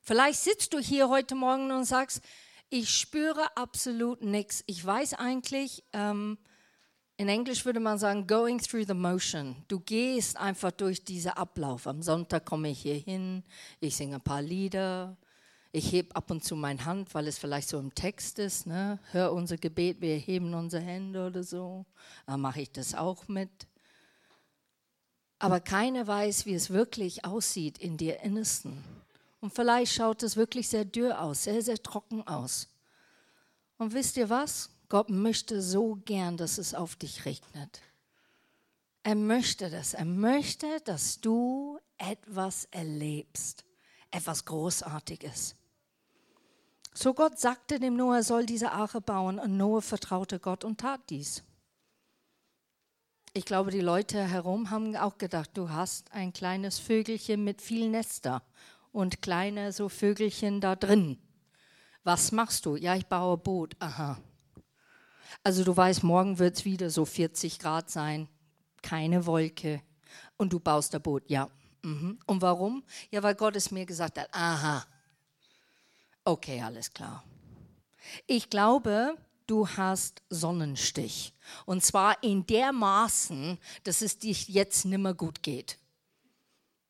Vielleicht 0.00 0.40
sitzt 0.40 0.72
du 0.72 0.78
hier 0.78 1.10
heute 1.10 1.34
Morgen 1.34 1.70
und 1.72 1.84
sagst, 1.84 2.22
ich 2.70 2.88
spüre 2.88 3.54
absolut 3.54 4.22
nichts. 4.22 4.64
Ich 4.66 4.82
weiß 4.82 5.12
eigentlich, 5.12 5.84
ähm, 5.92 6.38
in 7.18 7.28
Englisch 7.28 7.66
würde 7.66 7.80
man 7.80 7.98
sagen, 7.98 8.26
going 8.26 8.62
through 8.62 8.86
the 8.86 8.94
motion. 8.94 9.62
Du 9.68 9.80
gehst 9.80 10.38
einfach 10.38 10.70
durch 10.70 11.04
diesen 11.04 11.32
Ablauf. 11.32 11.86
Am 11.86 12.00
Sonntag 12.00 12.46
komme 12.46 12.70
ich 12.70 12.80
hier 12.80 12.94
hin, 12.94 13.44
ich 13.80 13.94
singe 13.94 14.14
ein 14.14 14.22
paar 14.22 14.40
Lieder, 14.40 15.18
ich 15.76 15.92
hebe 15.92 16.16
ab 16.16 16.30
und 16.30 16.42
zu 16.42 16.56
meine 16.56 16.84
Hand, 16.86 17.14
weil 17.14 17.28
es 17.28 17.36
vielleicht 17.36 17.68
so 17.68 17.78
im 17.78 17.94
Text 17.94 18.38
ist. 18.38 18.66
Ne? 18.66 18.98
Hör 19.12 19.32
unser 19.32 19.58
Gebet, 19.58 20.00
wir 20.00 20.16
heben 20.16 20.54
unsere 20.54 20.82
Hände 20.82 21.26
oder 21.26 21.42
so. 21.42 21.84
Dann 22.24 22.40
mache 22.40 22.62
ich 22.62 22.72
das 22.72 22.94
auch 22.94 23.28
mit. 23.28 23.50
Aber 25.38 25.60
keiner 25.60 26.06
weiß, 26.06 26.46
wie 26.46 26.54
es 26.54 26.70
wirklich 26.70 27.26
aussieht 27.26 27.76
in 27.76 27.98
dir 27.98 28.20
Innersten. 28.20 28.82
Und 29.40 29.52
vielleicht 29.52 29.92
schaut 29.92 30.22
es 30.22 30.36
wirklich 30.36 30.66
sehr 30.68 30.86
dürr 30.86 31.20
aus, 31.20 31.44
sehr, 31.44 31.60
sehr 31.60 31.82
trocken 31.82 32.26
aus. 32.26 32.68
Und 33.76 33.92
wisst 33.92 34.16
ihr 34.16 34.30
was? 34.30 34.70
Gott 34.88 35.10
möchte 35.10 35.60
so 35.60 35.96
gern, 36.06 36.38
dass 36.38 36.56
es 36.56 36.72
auf 36.72 36.96
dich 36.96 37.26
regnet. 37.26 37.82
Er 39.02 39.14
möchte 39.14 39.68
das. 39.68 39.92
Er 39.92 40.06
möchte, 40.06 40.80
dass 40.86 41.20
du 41.20 41.78
etwas 41.98 42.64
erlebst, 42.70 43.64
etwas 44.10 44.46
Großartiges. 44.46 45.54
So 46.96 47.12
Gott 47.12 47.38
sagte 47.38 47.78
dem 47.78 47.94
Noah, 47.94 48.22
soll 48.22 48.46
diese 48.46 48.72
Arche 48.72 49.02
bauen 49.02 49.38
und 49.38 49.58
Noah 49.58 49.82
vertraute 49.82 50.38
Gott 50.38 50.64
und 50.64 50.80
tat 50.80 51.00
dies. 51.10 51.44
Ich 53.34 53.44
glaube, 53.44 53.70
die 53.70 53.82
Leute 53.82 54.26
herum 54.26 54.70
haben 54.70 54.96
auch 54.96 55.18
gedacht, 55.18 55.50
du 55.52 55.68
hast 55.68 56.10
ein 56.12 56.32
kleines 56.32 56.78
Vögelchen 56.78 57.44
mit 57.44 57.60
viel 57.60 57.90
Nester 57.90 58.42
und 58.92 59.20
kleine 59.20 59.72
so 59.72 59.90
Vögelchen 59.90 60.62
da 60.62 60.74
drin. 60.74 61.18
Was 62.02 62.32
machst 62.32 62.64
du? 62.64 62.76
Ja, 62.76 62.96
ich 62.96 63.04
baue 63.04 63.36
Boot. 63.36 63.76
Aha. 63.78 64.16
Also 65.44 65.64
du 65.64 65.76
weißt, 65.76 66.02
morgen 66.02 66.38
wird 66.38 66.56
es 66.56 66.64
wieder 66.64 66.88
so 66.88 67.04
40 67.04 67.58
Grad 67.58 67.90
sein, 67.90 68.26
keine 68.80 69.26
Wolke. 69.26 69.82
Und 70.38 70.54
du 70.54 70.60
baust 70.60 70.94
ein 70.94 71.02
Boot, 71.02 71.28
ja. 71.28 71.50
Mhm. 71.82 72.18
Und 72.24 72.40
warum? 72.40 72.84
Ja, 73.10 73.22
weil 73.22 73.34
Gott 73.34 73.54
es 73.54 73.70
mir 73.70 73.84
gesagt 73.84 74.18
hat. 74.18 74.28
Aha. 74.32 74.86
Okay, 76.26 76.60
alles 76.60 76.92
klar. 76.92 77.22
Ich 78.26 78.50
glaube, 78.50 79.16
du 79.46 79.68
hast 79.68 80.22
Sonnenstich. 80.28 81.32
Und 81.66 81.84
zwar 81.84 82.20
in 82.20 82.44
der 82.46 82.72
Maßen, 82.72 83.58
dass 83.84 84.02
es 84.02 84.18
dich 84.18 84.48
jetzt 84.48 84.86
nimmer 84.86 85.14
gut 85.14 85.44
geht. 85.44 85.78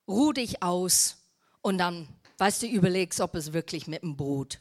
Ruh 0.08 0.32
dich 0.32 0.62
aus 0.62 1.18
und 1.60 1.76
dann, 1.76 2.08
weißt 2.38 2.62
du, 2.62 2.66
überlegst, 2.66 3.20
ob 3.20 3.34
es 3.34 3.52
wirklich 3.52 3.86
mit 3.86 4.00
dem 4.00 4.16
Boot 4.16 4.58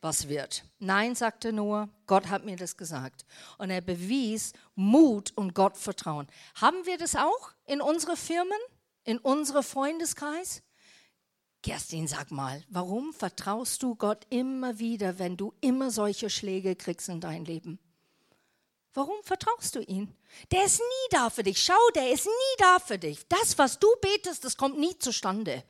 was 0.00 0.28
wird. 0.28 0.64
Nein, 0.80 1.14
sagte 1.14 1.52
Noah, 1.52 1.88
Gott 2.08 2.26
hat 2.26 2.44
mir 2.44 2.56
das 2.56 2.76
gesagt. 2.76 3.24
Und 3.56 3.70
er 3.70 3.82
bewies 3.82 4.52
Mut 4.74 5.32
und 5.36 5.54
Gottvertrauen. 5.54 6.26
Haben 6.56 6.86
wir 6.86 6.98
das 6.98 7.14
auch 7.14 7.52
in 7.64 7.80
unseren 7.80 8.16
Firmen, 8.16 8.58
in 9.04 9.18
unserem 9.18 9.62
Freundeskreis? 9.62 10.64
Kerstin, 11.66 12.06
sag 12.06 12.30
mal, 12.30 12.62
warum 12.68 13.12
vertraust 13.12 13.82
du 13.82 13.96
Gott 13.96 14.24
immer 14.30 14.78
wieder, 14.78 15.18
wenn 15.18 15.36
du 15.36 15.52
immer 15.60 15.90
solche 15.90 16.30
Schläge 16.30 16.76
kriegst 16.76 17.08
in 17.08 17.20
dein 17.20 17.44
Leben? 17.44 17.80
Warum 18.94 19.20
vertraust 19.24 19.74
du 19.74 19.80
ihm? 19.80 20.14
Der 20.52 20.64
ist 20.64 20.78
nie 20.78 21.08
da 21.10 21.28
für 21.28 21.42
dich. 21.42 21.60
Schau, 21.60 21.74
der 21.96 22.12
ist 22.12 22.26
nie 22.26 22.56
da 22.58 22.78
für 22.78 23.00
dich. 23.00 23.26
Das, 23.26 23.58
was 23.58 23.80
du 23.80 23.88
betest, 24.00 24.44
das 24.44 24.56
kommt 24.56 24.78
nie 24.78 24.96
zustande. 25.00 25.64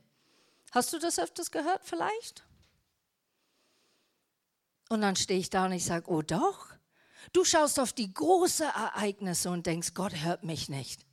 Hast 0.71 0.93
du 0.93 0.99
das 0.99 1.17
öfters 1.17 1.49
gehört 1.49 1.81
vielleicht? 1.83 2.45
Und 4.89 5.01
dann 5.01 5.15
stehe 5.15 5.39
ich 5.39 5.49
da 5.49 5.65
und 5.65 5.71
ich 5.71 5.85
sage, 5.85 6.11
oh 6.11 6.21
doch. 6.21 6.67
Du 7.33 7.43
schaust 7.43 7.79
auf 7.79 7.91
die 7.91 8.13
großen 8.13 8.67
Ereignisse 8.67 9.49
und 9.49 9.65
denkst, 9.65 9.95
Gott 9.95 10.15
hört 10.17 10.43
mich 10.43 10.69
nicht. 10.69 11.06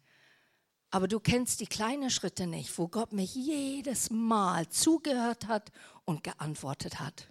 Aber 0.95 1.09
du 1.09 1.19
kennst 1.19 1.59
die 1.59 1.67
kleinen 1.67 2.09
Schritte 2.09 2.47
nicht, 2.47 2.79
wo 2.79 2.87
Gott 2.87 3.13
mich 3.13 3.35
jedes 3.35 4.11
Mal 4.11 4.69
zugehört 4.69 5.49
hat 5.49 5.73
und 6.05 6.23
geantwortet 6.23 7.01
hat. 7.01 7.27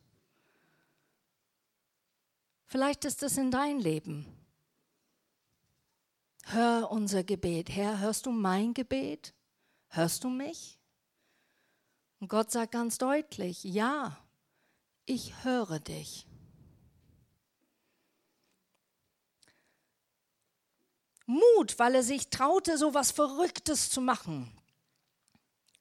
Vielleicht 2.66 3.06
ist 3.06 3.22
das 3.22 3.38
in 3.38 3.52
dein 3.52 3.80
Leben. 3.80 4.26
Hör 6.48 6.92
unser 6.92 7.24
Gebet. 7.24 7.70
Herr, 7.70 8.00
hörst 8.00 8.26
du 8.26 8.32
mein 8.32 8.74
Gebet? 8.74 9.34
Hörst 9.88 10.26
du 10.26 10.30
mich? 10.30 10.78
Und 12.20 12.28
Gott 12.28 12.52
sagt 12.52 12.74
ganz 12.74 12.98
deutlich, 12.98 13.64
ja, 13.64 14.18
ich 15.06 15.42
höre 15.46 15.80
dich. 15.80 16.28
Mut, 21.26 21.80
weil 21.80 21.96
er 21.96 22.04
sich 22.04 22.30
traute, 22.30 22.78
so 22.78 22.94
was 22.94 23.12
Verrücktes 23.12 23.90
zu 23.90 24.02
machen. 24.02 24.52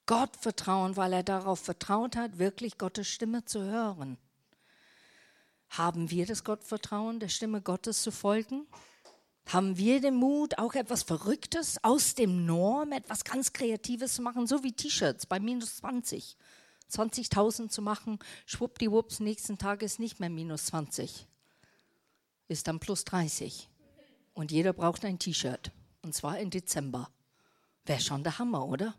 Gott 0.06 0.36
vertrauen, 0.36 0.96
weil 0.96 1.12
er 1.12 1.22
darauf 1.22 1.60
vertraut 1.60 2.16
hat, 2.16 2.38
wirklich 2.38 2.78
Gottes 2.78 3.08
Stimme 3.08 3.44
zu 3.44 3.62
hören. 3.62 4.18
Haben 5.70 6.10
wir 6.10 6.26
das 6.26 6.44
Gottvertrauen, 6.44 7.18
der 7.18 7.28
Stimme 7.28 7.62
Gottes 7.62 8.02
zu 8.02 8.10
folgen? 8.10 8.66
Haben 9.46 9.76
wir 9.76 10.00
den 10.00 10.14
Mut, 10.14 10.58
auch 10.58 10.74
etwas 10.74 11.02
Verrücktes 11.02 11.82
aus 11.82 12.14
dem 12.14 12.46
Norm, 12.46 12.92
etwas 12.92 13.24
ganz 13.24 13.52
Kreatives 13.52 14.14
zu 14.14 14.22
machen, 14.22 14.46
so 14.46 14.62
wie 14.62 14.72
T-Shirts 14.72 15.26
bei 15.26 15.40
minus 15.40 15.76
20? 15.76 16.36
20.000 16.90 17.68
zu 17.70 17.80
machen, 17.80 18.18
schwuppdiwupps, 18.44 19.20
nächsten 19.20 19.56
Tag 19.56 19.82
ist 19.82 19.98
nicht 19.98 20.20
mehr 20.20 20.30
minus 20.30 20.66
20. 20.66 21.26
ist 22.48 22.68
dann 22.68 22.78
plus 22.78 23.04
30. 23.04 23.68
Und 24.34 24.50
jeder 24.50 24.72
braucht 24.72 25.04
ein 25.04 25.18
T-Shirt. 25.18 25.70
Und 26.02 26.14
zwar 26.14 26.38
im 26.38 26.50
Dezember. 26.50 27.10
Wäre 27.84 28.00
schon 28.00 28.22
der 28.22 28.38
Hammer, 28.38 28.66
oder? 28.66 28.94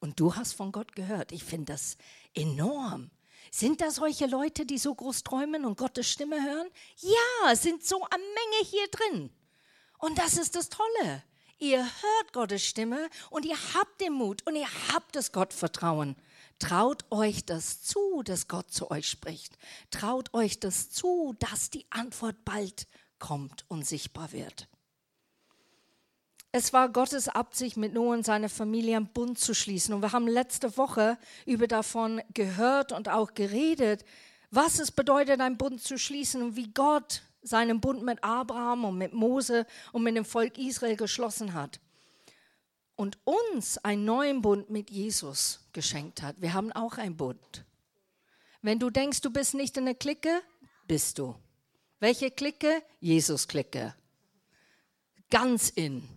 Und 0.00 0.20
du 0.20 0.36
hast 0.36 0.52
von 0.52 0.72
Gott 0.72 0.94
gehört. 0.94 1.32
Ich 1.32 1.44
finde 1.44 1.72
das 1.72 1.96
enorm. 2.34 3.10
Sind 3.50 3.80
da 3.80 3.90
solche 3.90 4.26
Leute, 4.26 4.66
die 4.66 4.78
so 4.78 4.94
groß 4.94 5.24
träumen 5.24 5.64
und 5.64 5.78
Gottes 5.78 6.08
Stimme 6.08 6.42
hören? 6.42 6.68
Ja, 6.98 7.56
sind 7.56 7.84
so 7.84 8.04
eine 8.10 8.22
Menge 8.22 8.68
hier 8.68 8.86
drin. 8.88 9.30
Und 9.98 10.18
das 10.18 10.36
ist 10.36 10.54
das 10.54 10.68
Tolle. 10.68 11.22
Ihr 11.58 11.78
hört 11.80 12.32
Gottes 12.32 12.64
Stimme 12.64 13.08
und 13.30 13.44
ihr 13.44 13.56
habt 13.74 14.00
den 14.00 14.12
Mut 14.12 14.46
und 14.46 14.54
ihr 14.54 14.68
habt 14.92 15.16
das 15.16 15.32
Gottvertrauen. 15.32 16.14
Traut 16.60 17.04
euch 17.10 17.44
das 17.46 17.82
zu, 17.82 18.22
dass 18.22 18.46
Gott 18.46 18.70
zu 18.70 18.90
euch 18.90 19.08
spricht. 19.08 19.58
Traut 19.90 20.32
euch 20.34 20.60
das 20.60 20.90
zu, 20.90 21.34
dass 21.38 21.70
die 21.70 21.86
Antwort 21.90 22.44
bald 22.44 22.86
kommt 23.18 23.64
und 23.68 23.86
sichtbar 23.86 24.32
wird. 24.32 24.68
Es 26.50 26.72
war 26.72 26.88
Gottes 26.88 27.28
Absicht, 27.28 27.76
mit 27.76 27.92
Noah 27.92 28.14
und 28.14 28.24
seiner 28.24 28.48
Familie 28.48 28.96
einen 28.96 29.12
Bund 29.12 29.38
zu 29.38 29.54
schließen. 29.54 29.92
Und 29.92 30.00
wir 30.00 30.12
haben 30.12 30.26
letzte 30.26 30.78
Woche 30.78 31.18
über 31.44 31.66
davon 31.66 32.22
gehört 32.32 32.92
und 32.92 33.08
auch 33.08 33.34
geredet, 33.34 34.04
was 34.50 34.78
es 34.78 34.90
bedeutet, 34.90 35.40
einen 35.40 35.58
Bund 35.58 35.82
zu 35.82 35.98
schließen 35.98 36.42
und 36.42 36.56
wie 36.56 36.72
Gott 36.72 37.22
seinen 37.42 37.80
Bund 37.80 38.02
mit 38.02 38.24
Abraham 38.24 38.86
und 38.86 38.96
mit 38.96 39.12
Mose 39.12 39.66
und 39.92 40.02
mit 40.02 40.16
dem 40.16 40.24
Volk 40.24 40.56
Israel 40.56 40.96
geschlossen 40.96 41.52
hat. 41.52 41.80
Und 42.96 43.18
uns 43.24 43.78
einen 43.78 44.06
neuen 44.06 44.40
Bund 44.40 44.70
mit 44.70 44.90
Jesus 44.90 45.68
geschenkt 45.72 46.22
hat. 46.22 46.40
Wir 46.40 46.54
haben 46.54 46.72
auch 46.72 46.96
einen 46.96 47.16
Bund. 47.16 47.64
Wenn 48.62 48.78
du 48.78 48.90
denkst, 48.90 49.20
du 49.20 49.30
bist 49.30 49.54
nicht 49.54 49.76
in 49.76 49.84
der 49.84 49.94
Clique, 49.94 50.40
bist 50.86 51.18
du. 51.18 51.36
Welche 52.00 52.30
Clique? 52.30 52.82
Jesus-Clique. 53.00 53.94
Ganz 55.30 55.70
in. 55.70 56.08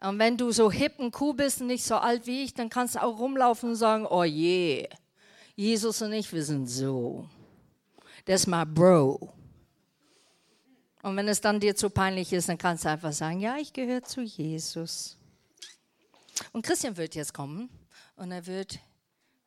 Und 0.00 0.18
wenn 0.18 0.36
du 0.36 0.50
so 0.50 0.70
hip 0.70 0.98
und 0.98 1.18
cool 1.20 1.34
bist 1.34 1.60
und 1.60 1.68
nicht 1.68 1.84
so 1.84 1.94
alt 1.94 2.26
wie 2.26 2.42
ich, 2.42 2.54
dann 2.54 2.68
kannst 2.68 2.96
du 2.96 3.02
auch 3.02 3.18
rumlaufen 3.18 3.70
und 3.70 3.76
sagen, 3.76 4.06
oh 4.06 4.24
je, 4.24 4.88
Jesus 5.54 6.02
und 6.02 6.12
ich, 6.12 6.32
wir 6.32 6.44
sind 6.44 6.66
so. 6.66 7.28
Das 8.24 8.42
ist 8.42 8.46
my 8.48 8.64
bro. 8.64 9.32
Und 11.02 11.16
wenn 11.16 11.28
es 11.28 11.40
dann 11.40 11.60
dir 11.60 11.76
zu 11.76 11.90
peinlich 11.90 12.32
ist, 12.32 12.48
dann 12.48 12.58
kannst 12.58 12.84
du 12.84 12.88
einfach 12.88 13.12
sagen, 13.12 13.40
ja, 13.40 13.56
ich 13.58 13.72
gehöre 13.72 14.02
zu 14.02 14.22
Jesus. 14.22 15.18
Und 16.52 16.64
Christian 16.64 16.96
wird 16.96 17.14
jetzt 17.14 17.34
kommen 17.34 17.68
und 18.16 18.32
er 18.32 18.46
wird 18.46 18.78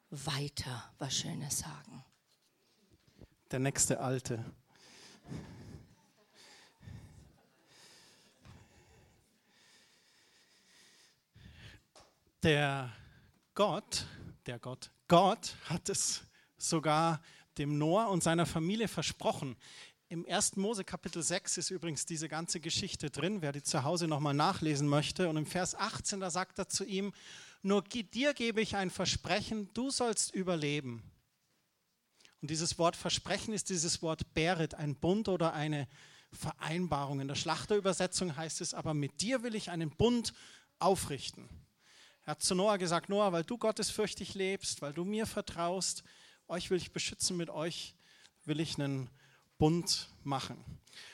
weiter 0.09 0.91
was 0.99 1.15
Schönes 1.15 1.59
sagen. 1.59 1.94
Der 3.51 3.59
nächste 3.59 3.99
Alte. 3.99 4.43
Der 12.41 12.91
Gott, 13.53 14.07
der 14.47 14.57
Gott, 14.57 14.89
Gott 15.07 15.55
hat 15.65 15.89
es 15.89 16.23
sogar 16.57 17.21
dem 17.59 17.77
Noah 17.77 18.07
und 18.09 18.23
seiner 18.23 18.47
Familie 18.47 18.87
versprochen. 18.87 19.55
Im 20.09 20.25
1. 20.27 20.55
Mose 20.55 20.83
Kapitel 20.83 21.21
6 21.21 21.57
ist 21.57 21.69
übrigens 21.69 22.07
diese 22.07 22.27
ganze 22.27 22.59
Geschichte 22.59 23.11
drin, 23.11 23.43
wer 23.43 23.51
die 23.51 23.63
zu 23.63 23.83
Hause 23.83 24.07
nochmal 24.07 24.33
nachlesen 24.33 24.87
möchte. 24.87 25.29
Und 25.29 25.37
im 25.37 25.45
Vers 25.45 25.75
18, 25.75 26.19
da 26.19 26.31
sagt 26.31 26.57
er 26.57 26.67
zu 26.67 26.83
ihm, 26.83 27.13
nur 27.61 27.83
dir 27.83 28.33
gebe 28.33 28.61
ich 28.61 28.75
ein 28.75 28.89
Versprechen, 28.89 29.71
du 29.73 29.91
sollst 29.91 30.33
überleben. 30.33 31.03
Und 32.45 32.51
dieses 32.51 32.77
Wort 32.77 32.95
Versprechen 32.95 33.55
ist 33.55 33.71
dieses 33.71 34.03
Wort 34.03 34.35
Beret, 34.35 34.75
ein 34.75 34.93
Bund 34.93 35.29
oder 35.29 35.53
eine 35.53 35.87
Vereinbarung. 36.31 37.19
In 37.19 37.27
der 37.27 37.33
Schlachterübersetzung 37.33 38.35
heißt 38.37 38.61
es 38.61 38.75
aber, 38.75 38.93
mit 38.93 39.19
dir 39.19 39.41
will 39.41 39.55
ich 39.55 39.71
einen 39.71 39.89
Bund 39.89 40.31
aufrichten. 40.77 41.49
Er 42.21 42.33
hat 42.33 42.43
zu 42.43 42.53
Noah 42.53 42.77
gesagt, 42.77 43.09
Noah, 43.09 43.31
weil 43.31 43.43
du 43.43 43.57
gottesfürchtig 43.57 44.35
lebst, 44.35 44.83
weil 44.83 44.93
du 44.93 45.05
mir 45.05 45.25
vertraust, 45.25 46.03
euch 46.47 46.69
will 46.69 46.77
ich 46.77 46.91
beschützen, 46.91 47.35
mit 47.35 47.49
euch 47.49 47.95
will 48.43 48.59
ich 48.59 48.77
einen 48.77 49.09
Bund 49.57 50.09
machen. 50.23 50.63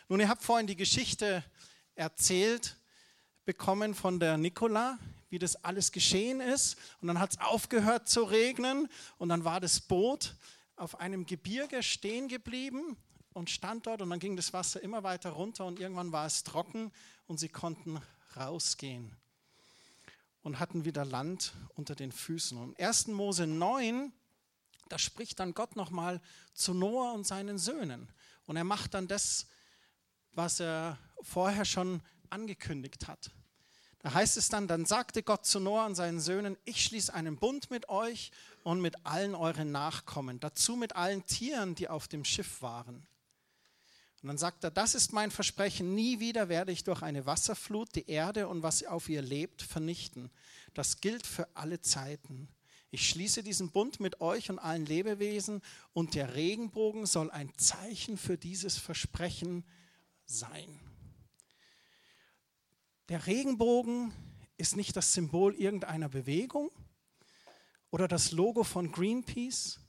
Nun, 0.10 0.20
ihr 0.20 0.28
habt 0.28 0.44
vorhin 0.44 0.68
die 0.68 0.76
Geschichte 0.76 1.46
erzählt 1.96 2.76
bekommen 3.46 3.96
von 3.96 4.20
der 4.20 4.36
Nicola, 4.36 5.00
wie 5.30 5.40
das 5.40 5.56
alles 5.64 5.94
geschehen 5.94 6.42
ist. 6.42 6.76
Und 7.00 7.08
dann 7.08 7.22
hat 7.22 7.32
es 7.32 7.40
aufgehört 7.40 8.10
zu 8.10 8.24
regnen 8.24 8.90
und 9.18 9.30
dann 9.30 9.46
war 9.46 9.62
das 9.62 9.80
Boot 9.80 10.36
auf 10.82 11.00
einem 11.00 11.26
Gebirge 11.26 11.84
stehen 11.84 12.28
geblieben 12.28 12.98
und 13.34 13.50
stand 13.50 13.88
dort 13.88 14.02
und 14.02 14.10
dann 14.10 14.20
ging 14.20 14.36
das 14.36 14.52
Wasser 14.52 14.82
immer 14.82 15.04
weiter 15.04 15.30
runter 15.30 15.66
und 15.66 15.80
irgendwann 15.80 16.12
war 16.12 16.26
es 16.26 16.44
trocken 16.44 16.92
und 17.28 17.40
sie 17.40 17.50
konnten 17.50 18.02
rausgehen 18.36 19.16
und 20.42 20.60
hatten 20.60 20.84
wieder 20.84 21.06
Land 21.06 21.54
unter 21.76 21.96
den 21.96 22.12
Füßen. 22.12 22.58
Und 22.58 22.80
1. 22.80 23.08
Mose 23.08 23.48
9 23.48 24.12
da 24.92 25.00
spricht 25.00 25.40
dann 25.40 25.54
Gott 25.54 25.78
nochmal 25.78 26.20
zu 26.54 26.74
Noah 26.74 27.14
und 27.14 27.26
seinen 27.26 27.58
Söhnen. 27.58 28.10
Und 28.46 28.58
er 28.58 28.66
macht 28.66 28.94
dann 28.94 29.08
das, 29.08 29.48
was 30.34 30.60
er 30.60 30.98
vorher 31.22 31.64
schon 31.64 32.02
angekündigt 32.30 33.08
hat. 33.08 33.32
Da 34.00 34.14
heißt 34.14 34.36
es 34.36 34.50
dann, 34.50 34.68
dann 34.68 34.86
sagte 34.86 35.24
Gott 35.24 35.46
zu 35.46 35.62
Noah 35.62 35.86
und 35.86 35.96
seinen 35.96 36.20
Söhnen, 36.20 36.58
ich 36.66 36.84
schließe 36.84 37.14
einen 37.14 37.38
Bund 37.38 37.72
mit 37.72 37.88
euch 37.88 38.32
und 38.64 38.82
mit 38.82 39.06
allen 39.06 39.36
euren 39.36 39.72
Nachkommen, 39.72 40.40
dazu 40.40 40.76
mit 40.76 40.96
allen 40.96 41.26
Tieren, 41.26 41.76
die 41.76 41.90
auf 41.90 42.08
dem 42.08 42.26
Schiff 42.26 42.62
waren. 42.62 43.06
Und 44.22 44.28
dann 44.28 44.38
sagt 44.38 44.64
er, 44.64 44.72
das 44.72 44.94
ist 44.94 45.14
mein 45.14 45.32
Versprechen, 45.32 45.96
nie 45.96 46.20
wieder 46.20 46.48
werde 46.48 46.72
ich 46.72 46.84
durch 46.84 47.02
eine 47.02 47.26
Wasserflut 47.26 47.96
die 47.96 48.08
Erde 48.08 48.48
und 48.48 48.62
was 48.62 48.84
auf 48.84 49.10
ihr 49.10 49.22
lebt 49.22 49.64
vernichten. 49.64 50.30
Das 50.76 51.02
gilt 51.02 51.26
für 51.26 51.48
alle 51.56 51.82
Zeiten. 51.82 52.48
Ich 52.92 53.10
schließe 53.10 53.42
diesen 53.42 53.72
Bund 53.72 54.00
mit 54.00 54.22
euch 54.22 54.50
und 54.50 54.60
allen 54.60 54.86
Lebewesen 54.86 55.62
und 55.94 56.14
der 56.14 56.36
Regenbogen 56.36 57.06
soll 57.06 57.32
ein 57.32 57.52
Zeichen 57.58 58.18
für 58.18 58.38
dieses 58.38 58.78
Versprechen 58.78 59.64
sein. 60.26 60.80
Der 63.10 63.26
Regenbogen 63.26 64.14
ist 64.58 64.76
nicht 64.76 64.96
das 64.96 65.14
Symbol 65.14 65.56
irgendeiner 65.56 66.10
Bewegung 66.10 66.70
oder 67.92 68.08
das 68.08 68.32
Logo 68.32 68.64
von 68.64 68.92
Greenpeace. 68.92 69.80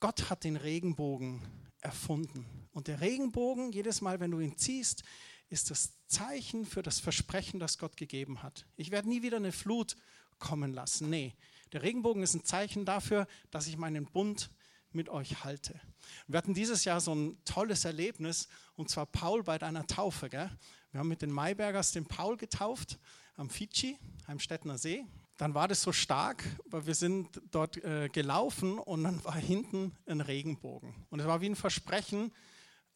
Gott 0.00 0.30
hat 0.30 0.44
den 0.44 0.56
Regenbogen 0.56 1.42
erfunden. 1.80 2.46
Und 2.72 2.88
der 2.88 3.00
Regenbogen, 3.00 3.72
jedes 3.72 4.00
Mal, 4.00 4.20
wenn 4.20 4.30
du 4.30 4.40
ihn 4.40 4.56
ziehst, 4.56 5.02
ist 5.48 5.70
das 5.70 5.92
Zeichen 6.06 6.64
für 6.64 6.82
das 6.82 7.00
Versprechen, 7.00 7.60
das 7.60 7.78
Gott 7.78 7.96
gegeben 7.96 8.42
hat. 8.42 8.66
Ich 8.76 8.90
werde 8.90 9.08
nie 9.08 9.22
wieder 9.22 9.36
eine 9.36 9.52
Flut 9.52 9.96
kommen 10.38 10.72
lassen. 10.72 11.08
Nee, 11.10 11.34
der 11.72 11.82
Regenbogen 11.82 12.22
ist 12.22 12.34
ein 12.34 12.44
Zeichen 12.44 12.84
dafür, 12.84 13.26
dass 13.50 13.66
ich 13.66 13.76
meinen 13.76 14.06
Bund 14.06 14.50
mit 14.92 15.08
euch 15.08 15.44
halte. 15.44 15.80
Wir 16.26 16.38
hatten 16.38 16.54
dieses 16.54 16.84
Jahr 16.84 17.00
so 17.00 17.14
ein 17.14 17.38
tolles 17.44 17.84
Erlebnis, 17.84 18.48
und 18.74 18.88
zwar 18.88 19.06
Paul 19.06 19.42
bei 19.42 19.58
deiner 19.58 19.86
Taufe. 19.86 20.28
Gell? 20.28 20.50
Wir 20.90 21.00
haben 21.00 21.08
mit 21.08 21.22
den 21.22 21.30
Maybergers 21.30 21.92
den 21.92 22.06
Paul 22.06 22.36
getauft 22.36 22.98
am 23.36 23.50
Fidschi, 23.50 23.98
am 24.26 24.38
Stettner 24.38 24.78
See. 24.78 25.04
Dann 25.36 25.54
war 25.54 25.68
das 25.68 25.82
so 25.82 25.92
stark, 25.92 26.42
weil 26.64 26.86
wir 26.86 26.94
sind 26.94 27.40
dort 27.50 27.82
äh, 27.84 28.08
gelaufen 28.08 28.78
und 28.78 29.04
dann 29.04 29.22
war 29.24 29.36
hinten 29.36 29.94
ein 30.06 30.20
Regenbogen. 30.20 30.94
Und 31.10 31.20
es 31.20 31.26
war 31.26 31.40
wie 31.40 31.50
ein 31.50 31.56
Versprechen, 31.56 32.32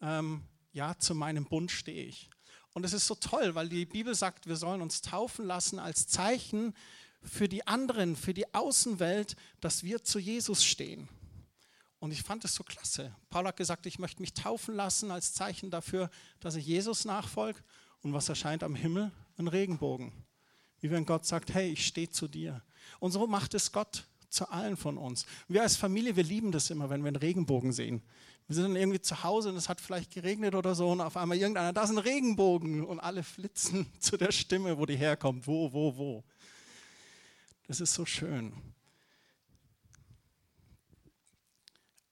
ähm, 0.00 0.42
ja, 0.72 0.96
zu 0.98 1.14
meinem 1.14 1.44
Bund 1.44 1.70
stehe 1.70 2.04
ich. 2.04 2.30
Und 2.72 2.84
es 2.84 2.92
ist 2.92 3.06
so 3.06 3.14
toll, 3.14 3.54
weil 3.54 3.68
die 3.68 3.84
Bibel 3.84 4.14
sagt, 4.14 4.46
wir 4.46 4.56
sollen 4.56 4.80
uns 4.80 5.02
taufen 5.02 5.44
lassen 5.44 5.78
als 5.78 6.06
Zeichen 6.06 6.74
für 7.22 7.48
die 7.48 7.66
anderen, 7.66 8.16
für 8.16 8.32
die 8.32 8.54
Außenwelt, 8.54 9.36
dass 9.60 9.82
wir 9.82 10.02
zu 10.02 10.18
Jesus 10.18 10.64
stehen. 10.64 11.08
Und 11.98 12.12
ich 12.12 12.22
fand 12.22 12.44
es 12.44 12.54
so 12.54 12.64
klasse. 12.64 13.14
Paul 13.28 13.46
hat 13.46 13.58
gesagt, 13.58 13.84
ich 13.84 13.98
möchte 13.98 14.22
mich 14.22 14.32
taufen 14.32 14.74
lassen 14.74 15.10
als 15.10 15.34
Zeichen 15.34 15.70
dafür, 15.70 16.08
dass 16.38 16.54
ich 16.54 16.66
Jesus 16.66 17.04
nachfolge. 17.04 17.60
Und 18.00 18.14
was 18.14 18.28
erscheint 18.30 18.62
am 18.62 18.74
Himmel? 18.74 19.12
Ein 19.36 19.48
Regenbogen. 19.48 20.12
Wie 20.80 20.90
wenn 20.90 21.06
Gott 21.06 21.26
sagt, 21.26 21.52
hey, 21.52 21.72
ich 21.72 21.86
stehe 21.86 22.10
zu 22.10 22.28
dir. 22.28 22.62
Und 22.98 23.12
so 23.12 23.26
macht 23.26 23.54
es 23.54 23.72
Gott 23.72 24.04
zu 24.28 24.50
allen 24.50 24.76
von 24.76 24.96
uns. 24.96 25.26
Wir 25.48 25.62
als 25.62 25.76
Familie, 25.76 26.16
wir 26.16 26.24
lieben 26.24 26.52
das 26.52 26.70
immer, 26.70 26.88
wenn 26.88 27.02
wir 27.02 27.08
einen 27.08 27.16
Regenbogen 27.16 27.72
sehen. 27.72 28.02
Wir 28.46 28.54
sind 28.56 28.64
dann 28.64 28.76
irgendwie 28.76 29.00
zu 29.00 29.22
Hause 29.22 29.50
und 29.50 29.56
es 29.56 29.68
hat 29.68 29.80
vielleicht 29.80 30.12
geregnet 30.12 30.54
oder 30.54 30.74
so 30.74 30.90
und 30.90 31.00
auf 31.00 31.16
einmal 31.16 31.36
irgendeiner, 31.36 31.72
da 31.72 31.84
ist 31.84 31.90
ein 31.90 31.98
Regenbogen 31.98 32.84
und 32.84 32.98
alle 32.98 33.22
flitzen 33.22 33.86
zu 34.00 34.16
der 34.16 34.32
Stimme, 34.32 34.78
wo 34.78 34.86
die 34.86 34.96
herkommt. 34.96 35.46
Wo, 35.46 35.72
wo, 35.72 35.96
wo. 35.96 36.24
Das 37.68 37.80
ist 37.80 37.94
so 37.94 38.04
schön. 38.04 38.52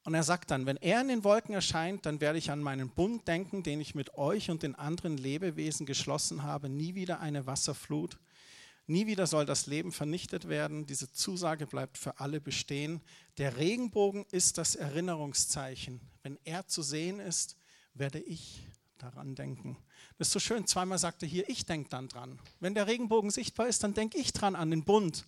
Und 0.04 0.14
er 0.14 0.22
sagt 0.22 0.50
dann, 0.50 0.64
wenn 0.64 0.76
er 0.76 1.00
in 1.00 1.08
den 1.08 1.24
Wolken 1.24 1.54
erscheint, 1.54 2.06
dann 2.06 2.20
werde 2.20 2.38
ich 2.38 2.50
an 2.50 2.62
meinen 2.62 2.88
Bund 2.88 3.28
denken, 3.28 3.62
den 3.62 3.80
ich 3.80 3.94
mit 3.94 4.14
euch 4.14 4.50
und 4.50 4.62
den 4.62 4.74
anderen 4.74 5.18
Lebewesen 5.18 5.84
geschlossen 5.84 6.44
habe. 6.44 6.68
Nie 6.68 6.94
wieder 6.94 7.20
eine 7.20 7.46
Wasserflut. 7.46 8.16
Nie 8.90 9.06
wieder 9.06 9.26
soll 9.26 9.44
das 9.44 9.66
Leben 9.66 9.92
vernichtet 9.92 10.48
werden. 10.48 10.86
Diese 10.86 11.12
Zusage 11.12 11.66
bleibt 11.66 11.98
für 11.98 12.20
alle 12.20 12.40
bestehen. 12.40 13.02
Der 13.36 13.58
Regenbogen 13.58 14.24
ist 14.30 14.56
das 14.56 14.76
Erinnerungszeichen. 14.76 16.00
Wenn 16.22 16.38
er 16.44 16.66
zu 16.66 16.80
sehen 16.80 17.20
ist, 17.20 17.58
werde 17.92 18.18
ich 18.18 18.66
daran 18.96 19.34
denken. 19.34 19.76
Das 20.16 20.28
ist 20.28 20.32
so 20.32 20.40
schön, 20.40 20.66
zweimal 20.66 20.98
sagte 20.98 21.26
hier, 21.26 21.46
ich 21.50 21.66
denke 21.66 21.90
dann 21.90 22.08
dran. 22.08 22.40
Wenn 22.60 22.74
der 22.74 22.86
Regenbogen 22.86 23.30
sichtbar 23.30 23.68
ist, 23.68 23.84
dann 23.84 23.92
denke 23.92 24.16
ich 24.16 24.32
dran 24.32 24.56
an 24.56 24.70
den 24.70 24.84
Bund, 24.84 25.26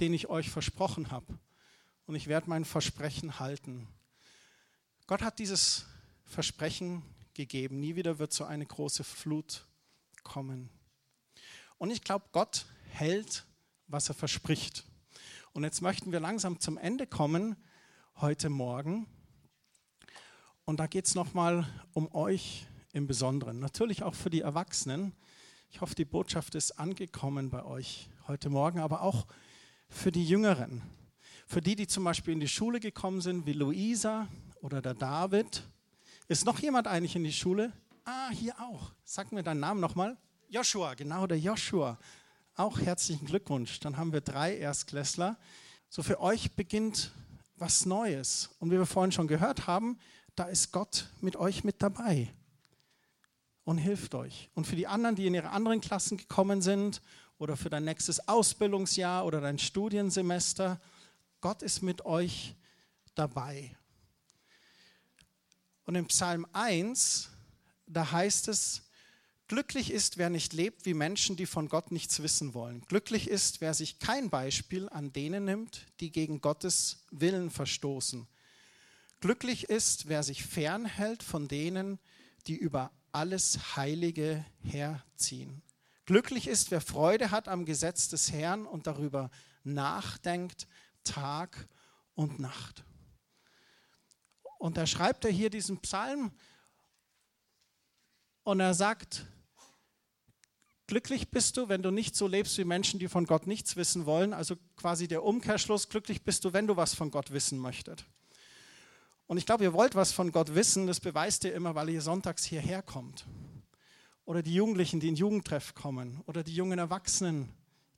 den 0.00 0.12
ich 0.12 0.28
euch 0.28 0.50
versprochen 0.50 1.12
habe. 1.12 1.38
Und 2.06 2.16
ich 2.16 2.26
werde 2.26 2.50
mein 2.50 2.64
Versprechen 2.64 3.38
halten. 3.38 3.86
Gott 5.06 5.22
hat 5.22 5.38
dieses 5.38 5.86
Versprechen 6.24 7.04
gegeben. 7.34 7.78
Nie 7.78 7.94
wieder 7.94 8.18
wird 8.18 8.32
so 8.32 8.44
eine 8.44 8.66
große 8.66 9.04
Flut 9.04 9.68
kommen. 10.24 10.68
Und 11.78 11.90
ich 11.90 12.02
glaube, 12.02 12.24
Gott 12.32 12.66
hält, 12.98 13.46
was 13.86 14.08
er 14.08 14.14
verspricht. 14.14 14.84
Und 15.52 15.64
jetzt 15.64 15.82
möchten 15.82 16.12
wir 16.12 16.20
langsam 16.20 16.60
zum 16.60 16.78
Ende 16.78 17.06
kommen 17.06 17.56
heute 18.16 18.48
Morgen. 18.48 19.06
Und 20.64 20.80
da 20.80 20.86
geht 20.86 21.06
es 21.06 21.14
nochmal 21.14 21.66
um 21.92 22.12
euch 22.14 22.66
im 22.92 23.06
Besonderen. 23.06 23.60
Natürlich 23.60 24.02
auch 24.02 24.14
für 24.14 24.30
die 24.30 24.40
Erwachsenen. 24.40 25.14
Ich 25.70 25.80
hoffe, 25.80 25.94
die 25.94 26.04
Botschaft 26.04 26.54
ist 26.54 26.72
angekommen 26.78 27.50
bei 27.50 27.64
euch 27.64 28.10
heute 28.26 28.50
Morgen, 28.50 28.80
aber 28.80 29.02
auch 29.02 29.26
für 29.88 30.12
die 30.12 30.24
Jüngeren. 30.24 30.82
Für 31.46 31.62
die, 31.62 31.76
die 31.76 31.86
zum 31.86 32.04
Beispiel 32.04 32.34
in 32.34 32.40
die 32.40 32.48
Schule 32.48 32.80
gekommen 32.80 33.20
sind, 33.20 33.46
wie 33.46 33.52
Luisa 33.52 34.28
oder 34.60 34.82
der 34.82 34.94
David. 34.94 35.62
Ist 36.26 36.44
noch 36.44 36.58
jemand 36.58 36.86
eigentlich 36.86 37.16
in 37.16 37.24
die 37.24 37.32
Schule? 37.32 37.72
Ah, 38.04 38.30
hier 38.30 38.58
auch. 38.60 38.92
Sag 39.04 39.32
mir 39.32 39.42
deinen 39.42 39.60
Namen 39.60 39.80
nochmal. 39.80 40.18
Joshua, 40.50 40.94
genau, 40.94 41.26
der 41.26 41.38
Joshua. 41.38 41.98
Auch 42.58 42.80
herzlichen 42.80 43.24
Glückwunsch. 43.24 43.78
Dann 43.78 43.98
haben 43.98 44.12
wir 44.12 44.20
drei 44.20 44.56
Erstklässler. 44.56 45.38
So 45.88 46.02
für 46.02 46.20
euch 46.20 46.56
beginnt 46.56 47.12
was 47.54 47.86
Neues. 47.86 48.50
Und 48.58 48.72
wie 48.72 48.78
wir 48.78 48.84
vorhin 48.84 49.12
schon 49.12 49.28
gehört 49.28 49.68
haben, 49.68 49.96
da 50.34 50.46
ist 50.46 50.72
Gott 50.72 51.08
mit 51.20 51.36
euch 51.36 51.62
mit 51.62 51.80
dabei 51.80 52.34
und 53.62 53.78
hilft 53.78 54.16
euch. 54.16 54.50
Und 54.54 54.66
für 54.66 54.74
die 54.74 54.88
anderen, 54.88 55.14
die 55.14 55.28
in 55.28 55.34
ihre 55.34 55.50
anderen 55.50 55.80
Klassen 55.80 56.18
gekommen 56.18 56.60
sind 56.60 57.00
oder 57.38 57.56
für 57.56 57.70
dein 57.70 57.84
nächstes 57.84 58.26
Ausbildungsjahr 58.26 59.24
oder 59.24 59.40
dein 59.40 59.60
Studiensemester, 59.60 60.80
Gott 61.40 61.62
ist 61.62 61.80
mit 61.80 62.04
euch 62.06 62.56
dabei. 63.14 63.76
Und 65.84 65.94
im 65.94 66.06
Psalm 66.06 66.44
1, 66.52 67.30
da 67.86 68.10
heißt 68.10 68.48
es, 68.48 68.82
glücklich 69.48 69.90
ist, 69.90 70.18
wer 70.18 70.30
nicht 70.30 70.52
lebt 70.52 70.84
wie 70.86 70.94
Menschen, 70.94 71.36
die 71.36 71.46
von 71.46 71.68
Gott 71.68 71.90
nichts 71.90 72.22
wissen 72.22 72.54
wollen. 72.54 72.82
Glücklich 72.82 73.28
ist, 73.28 73.60
wer 73.60 73.74
sich 73.74 73.98
kein 73.98 74.30
Beispiel 74.30 74.88
an 74.88 75.12
denen 75.12 75.44
nimmt, 75.44 75.86
die 76.00 76.12
gegen 76.12 76.40
Gottes 76.40 77.04
Willen 77.10 77.50
verstoßen. 77.50 78.28
Glücklich 79.20 79.68
ist, 79.68 80.08
wer 80.08 80.22
sich 80.22 80.44
fernhält 80.44 81.22
von 81.22 81.48
denen, 81.48 81.98
die 82.46 82.56
über 82.56 82.92
alles 83.10 83.76
Heilige 83.76 84.44
herziehen. 84.62 85.62
Glücklich 86.06 86.46
ist, 86.46 86.70
wer 86.70 86.80
Freude 86.80 87.30
hat 87.30 87.48
am 87.48 87.64
Gesetz 87.64 88.08
des 88.08 88.32
Herrn 88.32 88.64
und 88.64 88.86
darüber 88.86 89.30
nachdenkt, 89.64 90.68
Tag 91.04 91.68
und 92.14 92.38
Nacht. 92.38 92.84
Und 94.58 94.76
da 94.76 94.86
schreibt 94.86 95.24
er 95.24 95.30
hier 95.30 95.50
diesen 95.50 95.78
Psalm 95.78 96.32
und 98.42 98.60
er 98.60 98.74
sagt, 98.74 99.26
glücklich 100.88 101.30
bist 101.30 101.56
du, 101.56 101.68
wenn 101.68 101.82
du 101.82 101.92
nicht 101.92 102.16
so 102.16 102.26
lebst 102.26 102.58
wie 102.58 102.64
Menschen, 102.64 102.98
die 102.98 103.06
von 103.06 103.26
Gott 103.26 103.46
nichts 103.46 103.76
wissen 103.76 104.06
wollen. 104.06 104.32
Also 104.32 104.56
quasi 104.76 105.06
der 105.06 105.22
Umkehrschluss, 105.22 105.88
glücklich 105.88 106.22
bist 106.22 106.44
du, 106.44 106.52
wenn 106.52 106.66
du 106.66 106.76
was 106.76 106.94
von 106.94 107.12
Gott 107.12 107.30
wissen 107.30 107.58
möchtest. 107.58 108.04
Und 109.28 109.36
ich 109.36 109.46
glaube, 109.46 109.62
ihr 109.62 109.72
wollt 109.72 109.94
was 109.94 110.10
von 110.10 110.32
Gott 110.32 110.54
wissen, 110.54 110.86
das 110.86 110.98
beweist 110.98 111.44
ihr 111.44 111.54
immer, 111.54 111.74
weil 111.74 111.90
ihr 111.90 112.00
sonntags 112.00 112.44
hierher 112.44 112.82
kommt. 112.82 113.26
Oder 114.24 114.42
die 114.42 114.54
Jugendlichen, 114.54 114.98
die 114.98 115.08
in 115.08 115.16
Jugendtreff 115.16 115.74
kommen. 115.74 116.22
Oder 116.26 116.42
die 116.42 116.54
jungen 116.54 116.78
Erwachsenen, 116.78 117.50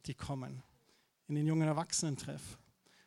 die 0.06 0.14
kommen 0.14 0.62
in 1.28 1.36
den 1.36 1.46
jungen 1.46 1.68
Erwachsenentreff. 1.68 2.58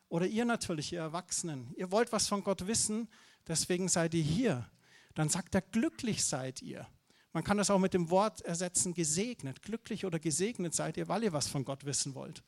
Oder 0.08 0.26
ihr 0.26 0.46
natürlich, 0.46 0.94
ihr 0.94 1.02
Erwachsenen. 1.02 1.74
Ihr 1.76 1.92
wollt 1.92 2.12
was 2.14 2.28
von 2.28 2.44
Gott 2.44 2.68
wissen, 2.68 3.10
deswegen 3.48 3.90
seid 3.90 4.14
ihr 4.14 4.24
hier. 4.24 4.70
Dann 5.14 5.28
sagt 5.28 5.54
er, 5.56 5.62
glücklich 5.62 6.24
seid 6.24 6.62
ihr. 6.62 6.88
Man 7.34 7.44
kann 7.44 7.58
das 7.58 7.72
auch 7.72 7.80
mit 7.80 7.96
dem 7.96 8.12
Wort 8.12 8.42
ersetzen, 8.42 8.94
gesegnet. 8.94 9.64
Glücklich 9.64 10.06
oder 10.06 10.20
gesegnet 10.20 10.76
seid 10.76 10.98
ihr, 10.98 11.08
weil 11.08 11.24
ihr 11.24 11.34
was 11.34 11.48
von 11.48 11.66
Gott 11.66 11.84
wissen 11.84 12.14
wollt. 12.14 12.44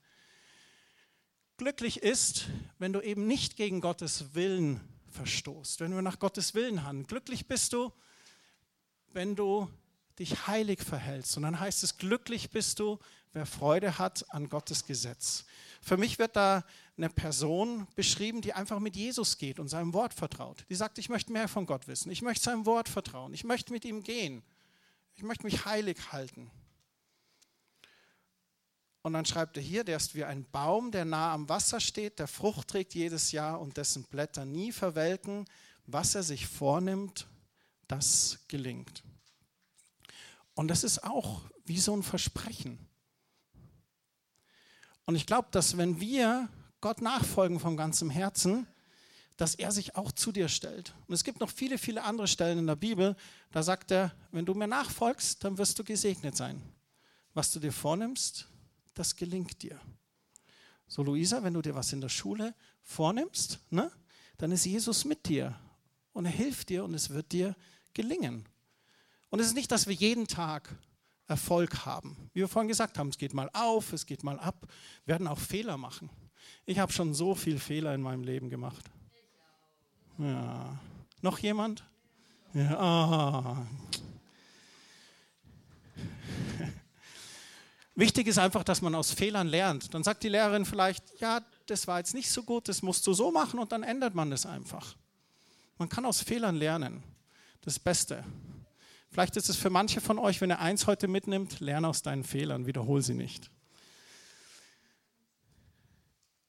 Glücklich 1.57 2.03
ist, 2.03 2.47
wenn 2.77 2.93
du 2.93 3.01
eben 3.01 3.27
nicht 3.27 3.55
gegen 3.55 3.81
Gottes 3.81 4.35
Willen 4.35 4.79
verstoßt, 5.09 5.79
wenn 5.79 5.93
wir 5.95 6.01
nach 6.01 6.19
Gottes 6.19 6.53
Willen 6.53 6.83
handeln. 6.83 7.07
Glücklich 7.07 7.47
bist 7.47 7.73
du, 7.73 7.91
wenn 9.13 9.35
du 9.35 9.69
dich 10.19 10.47
heilig 10.47 10.81
verhältst. 10.81 11.35
Und 11.37 11.43
dann 11.43 11.59
heißt 11.59 11.83
es, 11.83 11.97
glücklich 11.97 12.51
bist 12.51 12.79
du, 12.79 12.99
wer 13.33 13.45
Freude 13.45 13.97
hat 13.97 14.25
an 14.33 14.49
Gottes 14.49 14.85
Gesetz. 14.85 15.45
Für 15.81 15.97
mich 15.97 16.19
wird 16.19 16.35
da 16.35 16.63
eine 16.97 17.09
Person 17.09 17.87
beschrieben, 17.95 18.41
die 18.41 18.53
einfach 18.53 18.79
mit 18.79 18.95
Jesus 18.95 19.37
geht 19.37 19.59
und 19.59 19.67
seinem 19.67 19.93
Wort 19.93 20.13
vertraut. 20.13 20.65
Die 20.69 20.75
sagt, 20.75 20.97
ich 20.99 21.09
möchte 21.09 21.31
mehr 21.31 21.47
von 21.47 21.65
Gott 21.65 21.87
wissen. 21.87 22.11
Ich 22.11 22.21
möchte 22.21 22.43
seinem 22.43 22.65
Wort 22.65 22.87
vertrauen. 22.87 23.33
Ich 23.33 23.43
möchte 23.43 23.73
mit 23.73 23.83
ihm 23.83 24.03
gehen. 24.03 24.43
Ich 25.15 25.23
möchte 25.23 25.45
mich 25.45 25.65
heilig 25.65 26.11
halten. 26.11 26.51
Und 29.01 29.13
dann 29.13 29.25
schreibt 29.25 29.55
er 29.55 29.63
hier, 29.63 29.83
der 29.83 29.97
ist 29.97 30.15
wie 30.15 30.23
ein 30.23 30.45
Baum, 30.51 30.91
der 30.91 31.05
nah 31.05 31.33
am 31.33 31.47
Wasser 31.47 31.79
steht, 31.79 32.19
der 32.19 32.27
Frucht 32.27 32.69
trägt 32.69 32.95
jedes 32.95 33.31
Jahr 33.31 33.61
und 33.61 33.77
dessen 33.77 34.03
Blätter 34.05 34.45
nie 34.45 34.71
verwelken. 34.71 35.45
Was 35.85 36.15
er 36.15 36.23
sich 36.23 36.47
vornimmt, 36.47 37.27
das 37.87 38.39
gelingt. 38.47 39.03
Und 40.55 40.69
das 40.69 40.83
ist 40.83 41.03
auch 41.03 41.41
wie 41.65 41.79
so 41.79 41.95
ein 41.95 42.03
Versprechen. 42.03 42.79
Und 45.05 45.15
ich 45.15 45.27
glaube, 45.27 45.49
dass 45.51 45.77
wenn 45.77 45.99
wir 45.99 46.49
Gott 46.81 47.01
nachfolgen 47.01 47.59
vom 47.59 47.77
ganzen 47.77 48.09
Herzen, 48.09 48.67
dass 49.37 49.55
er 49.55 49.71
sich 49.71 49.95
auch 49.95 50.11
zu 50.11 50.31
dir 50.31 50.47
stellt. 50.47 50.93
Und 51.07 51.13
es 51.13 51.23
gibt 51.23 51.39
noch 51.39 51.49
viele, 51.49 51.77
viele 51.77 52.03
andere 52.03 52.27
Stellen 52.27 52.59
in 52.59 52.67
der 52.67 52.75
Bibel, 52.75 53.15
da 53.51 53.63
sagt 53.63 53.91
er, 53.91 54.13
wenn 54.31 54.45
du 54.45 54.53
mir 54.53 54.67
nachfolgst, 54.67 55.43
dann 55.43 55.57
wirst 55.57 55.77
du 55.77 55.83
gesegnet 55.83 56.35
sein. 56.37 56.61
Was 57.33 57.51
du 57.51 57.59
dir 57.59 57.73
vornimmst, 57.73 58.47
das 58.93 59.15
gelingt 59.15 59.61
dir. 59.61 59.79
So, 60.87 61.03
Luisa, 61.03 61.43
wenn 61.43 61.53
du 61.53 61.61
dir 61.61 61.75
was 61.75 61.91
in 61.91 62.01
der 62.01 62.09
Schule 62.09 62.53
vornimmst, 62.83 63.59
ne, 63.69 63.91
dann 64.37 64.51
ist 64.51 64.65
Jesus 64.65 65.03
mit 65.03 65.27
dir 65.27 65.59
und 66.13 66.25
er 66.25 66.31
hilft 66.31 66.69
dir 66.69 66.83
und 66.83 66.93
es 66.93 67.09
wird 67.09 67.31
dir 67.31 67.55
gelingen. 67.93 68.47
Und 69.29 69.39
es 69.39 69.47
ist 69.47 69.55
nicht, 69.55 69.71
dass 69.71 69.87
wir 69.87 69.95
jeden 69.95 70.27
Tag 70.27 70.77
Erfolg 71.27 71.85
haben. 71.85 72.29
Wie 72.33 72.41
wir 72.41 72.47
vorhin 72.47 72.67
gesagt 72.67 72.97
haben, 72.97 73.09
es 73.09 73.17
geht 73.17 73.33
mal 73.33 73.49
auf, 73.53 73.91
es 73.93 74.05
geht 74.05 74.23
mal 74.23 74.39
ab. 74.39 74.67
Wir 75.05 75.13
werden 75.13 75.27
auch 75.27 75.39
Fehler 75.39 75.75
machen. 75.75 76.09
Ich 76.65 76.77
habe 76.77 76.93
schon 76.93 77.13
so 77.13 77.33
viele 77.33 77.59
Fehler 77.59 77.95
in 77.95 78.01
meinem 78.01 78.23
Leben 78.23 78.49
gemacht. 78.49 78.85
Ja. 80.17 80.79
Noch 81.21 81.39
jemand? 81.39 81.83
Ja. 82.53 83.65
Wichtig 87.95 88.27
ist 88.27 88.37
einfach, 88.37 88.63
dass 88.63 88.81
man 88.81 88.95
aus 88.95 89.11
Fehlern 89.11 89.47
lernt. 89.47 89.93
Dann 89.93 90.03
sagt 90.03 90.23
die 90.23 90.29
Lehrerin 90.29 90.65
vielleicht, 90.65 91.03
ja, 91.19 91.41
das 91.65 91.87
war 91.87 91.97
jetzt 91.99 92.13
nicht 92.13 92.29
so 92.29 92.43
gut, 92.43 92.67
das 92.67 92.81
musst 92.81 93.05
du 93.07 93.13
so 93.13 93.31
machen 93.31 93.59
und 93.59 93.71
dann 93.71 93.83
ändert 93.83 94.15
man 94.15 94.29
das 94.29 94.45
einfach. 94.45 94.95
Man 95.77 95.89
kann 95.89 96.05
aus 96.05 96.21
Fehlern 96.21 96.55
lernen. 96.55 97.03
Das 97.61 97.79
Beste. 97.79 98.23
Vielleicht 99.09 99.35
ist 99.37 99.49
es 99.49 99.57
für 99.57 99.69
manche 99.69 100.01
von 100.01 100.19
euch, 100.19 100.39
wenn 100.41 100.51
ihr 100.51 100.59
eins 100.59 100.87
heute 100.87 101.07
mitnimmt, 101.07 101.59
lerne 101.59 101.87
aus 101.87 102.01
deinen 102.01 102.23
Fehlern, 102.23 102.67
wiederhol 102.67 103.01
sie 103.01 103.13
nicht. 103.13 103.49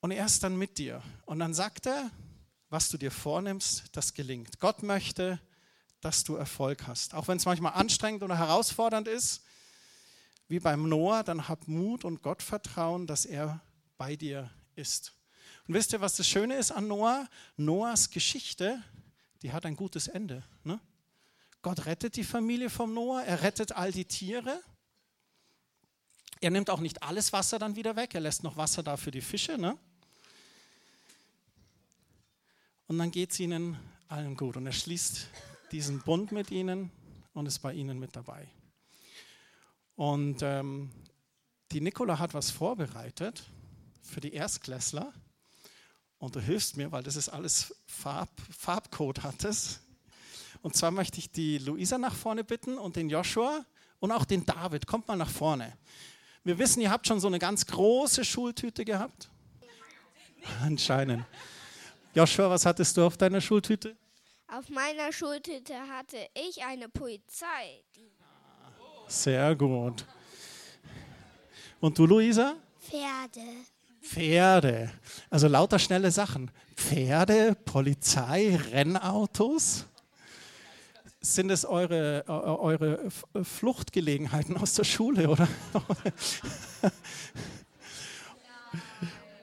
Und 0.00 0.10
er 0.10 0.26
ist 0.26 0.42
dann 0.42 0.56
mit 0.56 0.78
dir. 0.78 1.02
Und 1.24 1.38
dann 1.38 1.54
sagt 1.54 1.86
er, 1.86 2.10
was 2.76 2.90
du 2.90 2.98
dir 2.98 3.10
vornimmst, 3.10 3.84
das 3.92 4.12
gelingt. 4.12 4.60
Gott 4.60 4.82
möchte, 4.82 5.40
dass 6.02 6.24
du 6.24 6.36
Erfolg 6.36 6.86
hast. 6.86 7.14
Auch 7.14 7.26
wenn 7.26 7.38
es 7.38 7.46
manchmal 7.46 7.72
anstrengend 7.72 8.22
oder 8.22 8.36
herausfordernd 8.36 9.08
ist, 9.08 9.40
wie 10.48 10.60
beim 10.60 10.86
Noah, 10.86 11.24
dann 11.24 11.48
hab 11.48 11.68
Mut 11.68 12.04
und 12.04 12.20
Gottvertrauen, 12.20 13.06
dass 13.06 13.24
er 13.24 13.62
bei 13.96 14.14
dir 14.14 14.50
ist. 14.74 15.14
Und 15.66 15.72
wisst 15.72 15.94
ihr, 15.94 16.02
was 16.02 16.16
das 16.16 16.28
Schöne 16.28 16.56
ist 16.56 16.70
an 16.70 16.86
Noah? 16.86 17.26
Noahs 17.56 18.10
Geschichte, 18.10 18.82
die 19.40 19.54
hat 19.54 19.64
ein 19.64 19.74
gutes 19.74 20.06
Ende. 20.06 20.44
Ne? 20.62 20.78
Gott 21.62 21.86
rettet 21.86 22.16
die 22.16 22.24
Familie 22.24 22.68
vom 22.68 22.92
Noah, 22.92 23.22
er 23.22 23.40
rettet 23.40 23.72
all 23.72 23.90
die 23.90 24.04
Tiere. 24.04 24.60
Er 26.42 26.50
nimmt 26.50 26.68
auch 26.68 26.80
nicht 26.80 27.02
alles 27.02 27.32
Wasser 27.32 27.58
dann 27.58 27.74
wieder 27.74 27.96
weg, 27.96 28.14
er 28.14 28.20
lässt 28.20 28.42
noch 28.42 28.58
Wasser 28.58 28.82
da 28.82 28.98
für 28.98 29.12
die 29.12 29.22
Fische. 29.22 29.56
Ne? 29.56 29.78
Und 32.88 32.98
dann 32.98 33.10
geht 33.10 33.32
es 33.32 33.40
ihnen 33.40 33.76
allen 34.08 34.36
gut 34.36 34.56
und 34.56 34.66
er 34.66 34.72
schließt 34.72 35.28
diesen 35.72 36.00
Bund 36.00 36.30
mit 36.30 36.50
ihnen 36.50 36.90
und 37.32 37.46
ist 37.46 37.58
bei 37.58 37.72
ihnen 37.72 37.98
mit 37.98 38.14
dabei. 38.14 38.48
Und 39.96 40.42
ähm, 40.42 40.90
die 41.72 41.80
Nicola 41.80 42.18
hat 42.18 42.34
was 42.34 42.50
vorbereitet 42.50 43.44
für 44.02 44.20
die 44.20 44.34
Erstklässler. 44.34 45.12
Und 46.18 46.36
du 46.36 46.40
hilfst 46.40 46.76
mir, 46.76 46.92
weil 46.92 47.02
das 47.02 47.16
ist 47.16 47.28
alles 47.28 47.74
Farb, 47.86 48.30
Farbcode 48.56 49.22
hat 49.22 49.44
es. 49.44 49.80
Und 50.62 50.76
zwar 50.76 50.90
möchte 50.90 51.18
ich 51.18 51.30
die 51.30 51.58
Luisa 51.58 51.98
nach 51.98 52.14
vorne 52.14 52.44
bitten 52.44 52.78
und 52.78 52.96
den 52.96 53.10
Joshua 53.10 53.66
und 53.98 54.12
auch 54.12 54.24
den 54.24 54.46
David. 54.46 54.86
Kommt 54.86 55.08
mal 55.08 55.16
nach 55.16 55.30
vorne. 55.30 55.76
Wir 56.44 56.58
wissen, 56.58 56.80
ihr 56.80 56.90
habt 56.90 57.06
schon 57.06 57.20
so 57.20 57.26
eine 57.26 57.38
ganz 57.38 57.66
große 57.66 58.24
Schultüte 58.24 58.84
gehabt. 58.84 59.28
Anscheinend. 60.62 61.24
Joshua, 62.16 62.48
was 62.48 62.64
hattest 62.64 62.96
du 62.96 63.04
auf 63.04 63.18
deiner 63.18 63.42
Schultüte? 63.42 63.94
Auf 64.48 64.70
meiner 64.70 65.12
Schultüte 65.12 65.74
hatte 65.74 66.16
ich 66.32 66.64
eine 66.64 66.88
Polizei. 66.88 67.84
Sehr 69.06 69.54
gut. 69.54 70.06
Und 71.78 71.98
du, 71.98 72.06
Luisa? 72.06 72.56
Pferde. 72.80 73.46
Pferde. 74.00 74.90
Also 75.28 75.46
lauter 75.46 75.78
schnelle 75.78 76.10
Sachen. 76.10 76.50
Pferde, 76.74 77.54
Polizei, 77.54 78.56
Rennautos. 78.72 79.84
Sind 81.20 81.50
es 81.50 81.66
eure, 81.66 82.24
eure 82.28 83.10
Fluchtgelegenheiten 83.42 84.56
aus 84.56 84.72
der 84.72 84.84
Schule, 84.84 85.28
oder? 85.28 85.46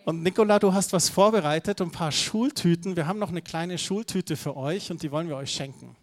Und 0.06 0.22
Nicola, 0.22 0.60
du 0.60 0.74
hast 0.74 0.92
was 0.92 1.08
vorbereitet, 1.08 1.80
ein 1.80 1.92
paar 1.92 2.12
Schultüten. 2.12 2.98
Wir 2.98 3.08
haben 3.08 3.20
noch 3.20 3.30
eine 3.30 3.42
kleine 3.42 3.78
Schultüte 3.78 4.36
für 4.36 4.58
euch 4.58 4.92
und 4.92 5.02
die 5.02 5.12
wollen 5.12 5.30
wir 5.30 5.38
euch 5.38 5.52
schenken. 5.52 5.96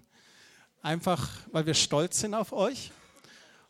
Einfach, 0.81 1.29
weil 1.53 1.67
wir 1.67 1.75
stolz 1.75 2.21
sind 2.21 2.33
auf 2.33 2.55
euch 2.55 2.93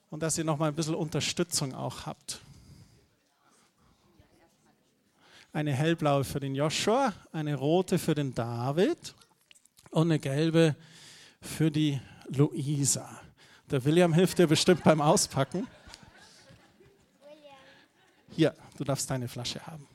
und 0.09 0.23
dass 0.23 0.39
ihr 0.39 0.45
noch 0.45 0.57
mal 0.57 0.69
ein 0.69 0.77
bisschen 0.77 0.95
Unterstützung 0.95 1.75
auch 1.75 2.07
habt. 2.07 2.41
Eine 5.53 5.73
hellblaue 5.73 6.23
für 6.23 6.39
den 6.39 6.55
Joshua, 6.55 7.13
eine 7.33 7.57
rote 7.57 7.99
für 7.99 8.15
den 8.15 8.33
David 8.33 9.17
und 9.91 10.13
eine 10.13 10.21
gelbe 10.21 10.77
für 11.43 11.73
die 11.73 12.01
Luisa. 12.29 13.21
Der 13.69 13.85
William 13.85 14.13
hilft 14.13 14.39
dir 14.39 14.47
bestimmt 14.47 14.85
beim 14.85 15.01
Auspacken. 15.01 15.67
Hier, 18.31 18.55
du 18.79 18.85
darfst 18.85 19.11
deine 19.11 19.27
Flasche 19.27 19.67
haben. 19.67 19.90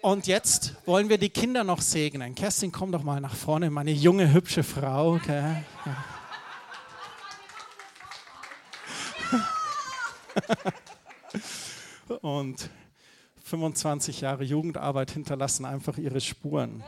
Und 0.00 0.26
jetzt 0.26 0.74
wollen 0.86 1.08
wir 1.08 1.18
die 1.18 1.30
Kinder 1.30 1.64
noch 1.64 1.80
segnen. 1.80 2.34
Kerstin, 2.34 2.72
komm 2.72 2.92
doch 2.92 3.02
mal 3.02 3.20
nach 3.20 3.34
vorne, 3.34 3.70
meine 3.70 3.92
junge, 3.92 4.32
hübsche 4.32 4.62
Frau. 4.62 5.18
Gell? 5.26 5.64
Und 12.22 12.70
25 13.44 14.20
Jahre 14.22 14.44
Jugendarbeit 14.44 15.10
hinterlassen 15.10 15.64
einfach 15.64 15.98
ihre 15.98 16.20
Spuren. 16.20 16.82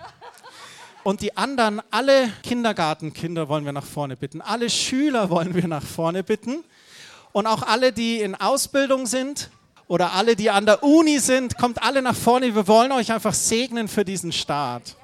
Und 1.03 1.21
die 1.21 1.37
anderen, 1.37 1.83
alle 1.91 2.33
Kindergartenkinder 2.43 3.49
wollen 3.49 3.65
wir 3.67 3.73
nach 3.73 3.85
vorne 3.85 4.17
bitten. 4.17 4.41
Alle 4.41 4.71
Schüler 4.71 5.29
wollen 5.29 5.55
wir 5.55 5.69
nach 5.69 5.83
vorne 5.83 6.25
bitten. 6.25 6.65
Und 7.33 7.47
auch 7.47 7.63
alle, 7.63 7.93
die 7.93 8.21
in 8.21 8.35
Ausbildung 8.35 9.07
sind 9.07 9.51
oder 9.89 10.13
alle, 10.13 10.37
die 10.37 10.51
an 10.51 10.67
der 10.67 10.83
Uni 10.83 11.19
sind, 11.19 11.57
kommt 11.59 11.83
alle 11.83 12.03
nach 12.03 12.17
vorne. 12.17 12.55
Wir 12.55 12.67
wollen 12.67 12.93
euch 12.93 13.13
einfach 13.13 13.35
segnen 13.35 13.89
für 13.89 14.05
diesen 14.05 14.33
Start. 14.33 14.97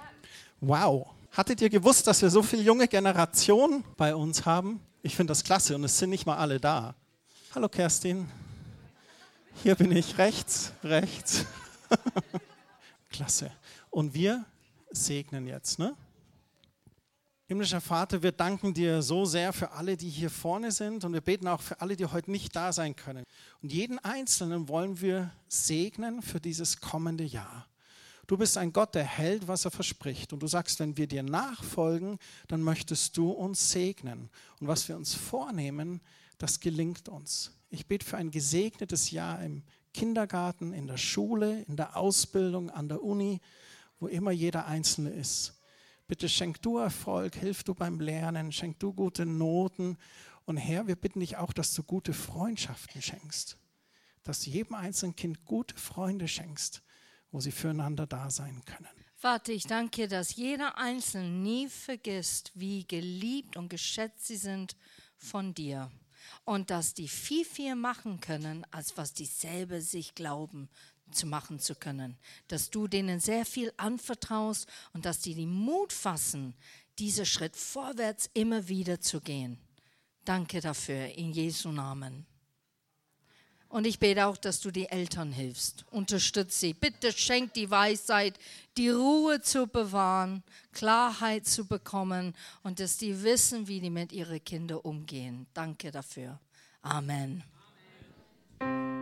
Wow. 0.60 1.06
Hattet 1.32 1.60
ihr 1.60 1.70
gewusst, 1.70 2.06
dass 2.06 2.22
wir 2.22 2.30
so 2.30 2.42
viele 2.42 2.62
junge 2.62 2.88
Generationen 2.88 3.84
bei 3.96 4.14
uns 4.14 4.46
haben? 4.46 4.80
Ich 5.02 5.16
finde 5.16 5.30
das 5.30 5.44
klasse 5.44 5.74
und 5.74 5.84
es 5.84 5.98
sind 5.98 6.10
nicht 6.10 6.26
mal 6.26 6.36
alle 6.36 6.58
da. 6.58 6.94
Hallo 7.54 7.68
Kerstin. 7.68 8.28
Hier 9.62 9.74
bin 9.74 9.92
ich 9.92 10.18
rechts, 10.18 10.72
rechts. 10.82 11.44
klasse. 13.10 13.50
Und 13.90 14.14
wir 14.14 14.44
segnen 14.90 15.46
jetzt, 15.46 15.78
ne? 15.78 15.94
Himmlischer 17.50 17.80
Vater, 17.80 18.22
wir 18.22 18.30
danken 18.30 18.74
dir 18.74 19.02
so 19.02 19.24
sehr 19.24 19.52
für 19.52 19.72
alle, 19.72 19.96
die 19.96 20.08
hier 20.08 20.30
vorne 20.30 20.70
sind 20.70 21.04
und 21.04 21.12
wir 21.12 21.20
beten 21.20 21.48
auch 21.48 21.60
für 21.60 21.80
alle, 21.80 21.96
die 21.96 22.06
heute 22.06 22.30
nicht 22.30 22.54
da 22.54 22.72
sein 22.72 22.94
können. 22.94 23.24
Und 23.60 23.72
jeden 23.72 23.98
Einzelnen 23.98 24.68
wollen 24.68 25.00
wir 25.00 25.32
segnen 25.48 26.22
für 26.22 26.38
dieses 26.38 26.80
kommende 26.80 27.24
Jahr. 27.24 27.66
Du 28.28 28.36
bist 28.36 28.56
ein 28.56 28.72
Gott, 28.72 28.94
der 28.94 29.02
hält, 29.02 29.48
was 29.48 29.64
er 29.64 29.72
verspricht. 29.72 30.32
Und 30.32 30.44
du 30.44 30.46
sagst, 30.46 30.78
wenn 30.78 30.96
wir 30.96 31.08
dir 31.08 31.24
nachfolgen, 31.24 32.20
dann 32.46 32.62
möchtest 32.62 33.16
du 33.16 33.32
uns 33.32 33.72
segnen. 33.72 34.30
Und 34.60 34.68
was 34.68 34.86
wir 34.86 34.96
uns 34.96 35.14
vornehmen, 35.14 36.00
das 36.38 36.60
gelingt 36.60 37.08
uns. 37.08 37.50
Ich 37.68 37.88
bete 37.88 38.06
für 38.06 38.16
ein 38.16 38.30
gesegnetes 38.30 39.10
Jahr 39.10 39.42
im 39.42 39.64
Kindergarten, 39.92 40.72
in 40.72 40.86
der 40.86 40.98
Schule, 40.98 41.62
in 41.62 41.74
der 41.74 41.96
Ausbildung, 41.96 42.70
an 42.70 42.88
der 42.88 43.02
Uni, 43.02 43.40
wo 43.98 44.06
immer 44.06 44.30
jeder 44.30 44.66
Einzelne 44.66 45.10
ist. 45.10 45.59
Bitte 46.10 46.28
schenk 46.28 46.60
du 46.62 46.78
Erfolg, 46.78 47.36
hilf 47.36 47.62
du 47.62 47.72
beim 47.72 48.00
Lernen, 48.00 48.50
schenk 48.50 48.80
du 48.80 48.92
gute 48.92 49.24
Noten. 49.24 49.96
Und 50.44 50.56
Herr, 50.56 50.88
wir 50.88 50.96
bitten 50.96 51.20
dich 51.20 51.36
auch, 51.36 51.52
dass 51.52 51.72
du 51.72 51.84
gute 51.84 52.12
Freundschaften 52.12 53.00
schenkst. 53.00 53.56
Dass 54.24 54.40
du 54.40 54.50
jedem 54.50 54.74
einzelnen 54.74 55.14
Kind 55.14 55.44
gute 55.44 55.76
Freunde 55.76 56.26
schenkst, 56.26 56.82
wo 57.30 57.38
sie 57.38 57.52
füreinander 57.52 58.08
da 58.08 58.28
sein 58.28 58.60
können. 58.64 58.88
Vater, 59.14 59.52
ich 59.52 59.68
danke 59.68 60.00
dir, 60.00 60.08
dass 60.08 60.34
jeder 60.34 60.76
Einzelne 60.78 61.30
nie 61.30 61.68
vergisst, 61.68 62.50
wie 62.56 62.84
geliebt 62.88 63.56
und 63.56 63.68
geschätzt 63.68 64.26
sie 64.26 64.36
sind 64.36 64.74
von 65.16 65.54
dir. 65.54 65.92
Und 66.44 66.70
dass 66.70 66.92
die 66.92 67.06
viel, 67.06 67.44
viel 67.44 67.76
machen 67.76 68.20
können, 68.20 68.66
als 68.72 68.96
was 68.96 69.14
die 69.14 69.26
selber 69.26 69.80
sich 69.80 70.16
glauben 70.16 70.70
zu 71.12 71.26
machen 71.26 71.58
zu 71.58 71.74
können. 71.74 72.16
Dass 72.48 72.70
du 72.70 72.88
denen 72.88 73.20
sehr 73.20 73.44
viel 73.44 73.72
anvertraust 73.76 74.66
und 74.92 75.04
dass 75.04 75.20
die 75.20 75.34
den 75.34 75.52
Mut 75.52 75.92
fassen, 75.92 76.54
diesen 76.98 77.26
Schritt 77.26 77.56
vorwärts 77.56 78.30
immer 78.34 78.68
wieder 78.68 79.00
zu 79.00 79.20
gehen. 79.20 79.58
Danke 80.24 80.60
dafür, 80.60 81.06
in 81.16 81.32
Jesu 81.32 81.70
Namen. 81.70 82.26
Und 83.70 83.86
ich 83.86 84.00
bete 84.00 84.26
auch, 84.26 84.36
dass 84.36 84.60
du 84.60 84.72
die 84.72 84.88
Eltern 84.88 85.30
hilfst. 85.30 85.84
Unterstütze 85.92 86.58
sie. 86.58 86.74
Bitte 86.74 87.12
schenk 87.12 87.54
die 87.54 87.70
Weisheit, 87.70 88.36
die 88.76 88.88
Ruhe 88.88 89.40
zu 89.40 89.68
bewahren, 89.68 90.42
Klarheit 90.72 91.46
zu 91.46 91.66
bekommen 91.66 92.34
und 92.64 92.80
dass 92.80 92.96
die 92.96 93.22
wissen, 93.22 93.68
wie 93.68 93.80
die 93.80 93.90
mit 93.90 94.12
ihren 94.12 94.42
Kindern 94.42 94.78
umgehen. 94.78 95.46
Danke 95.54 95.92
dafür. 95.92 96.40
Amen. 96.82 97.44
Amen. 98.58 98.99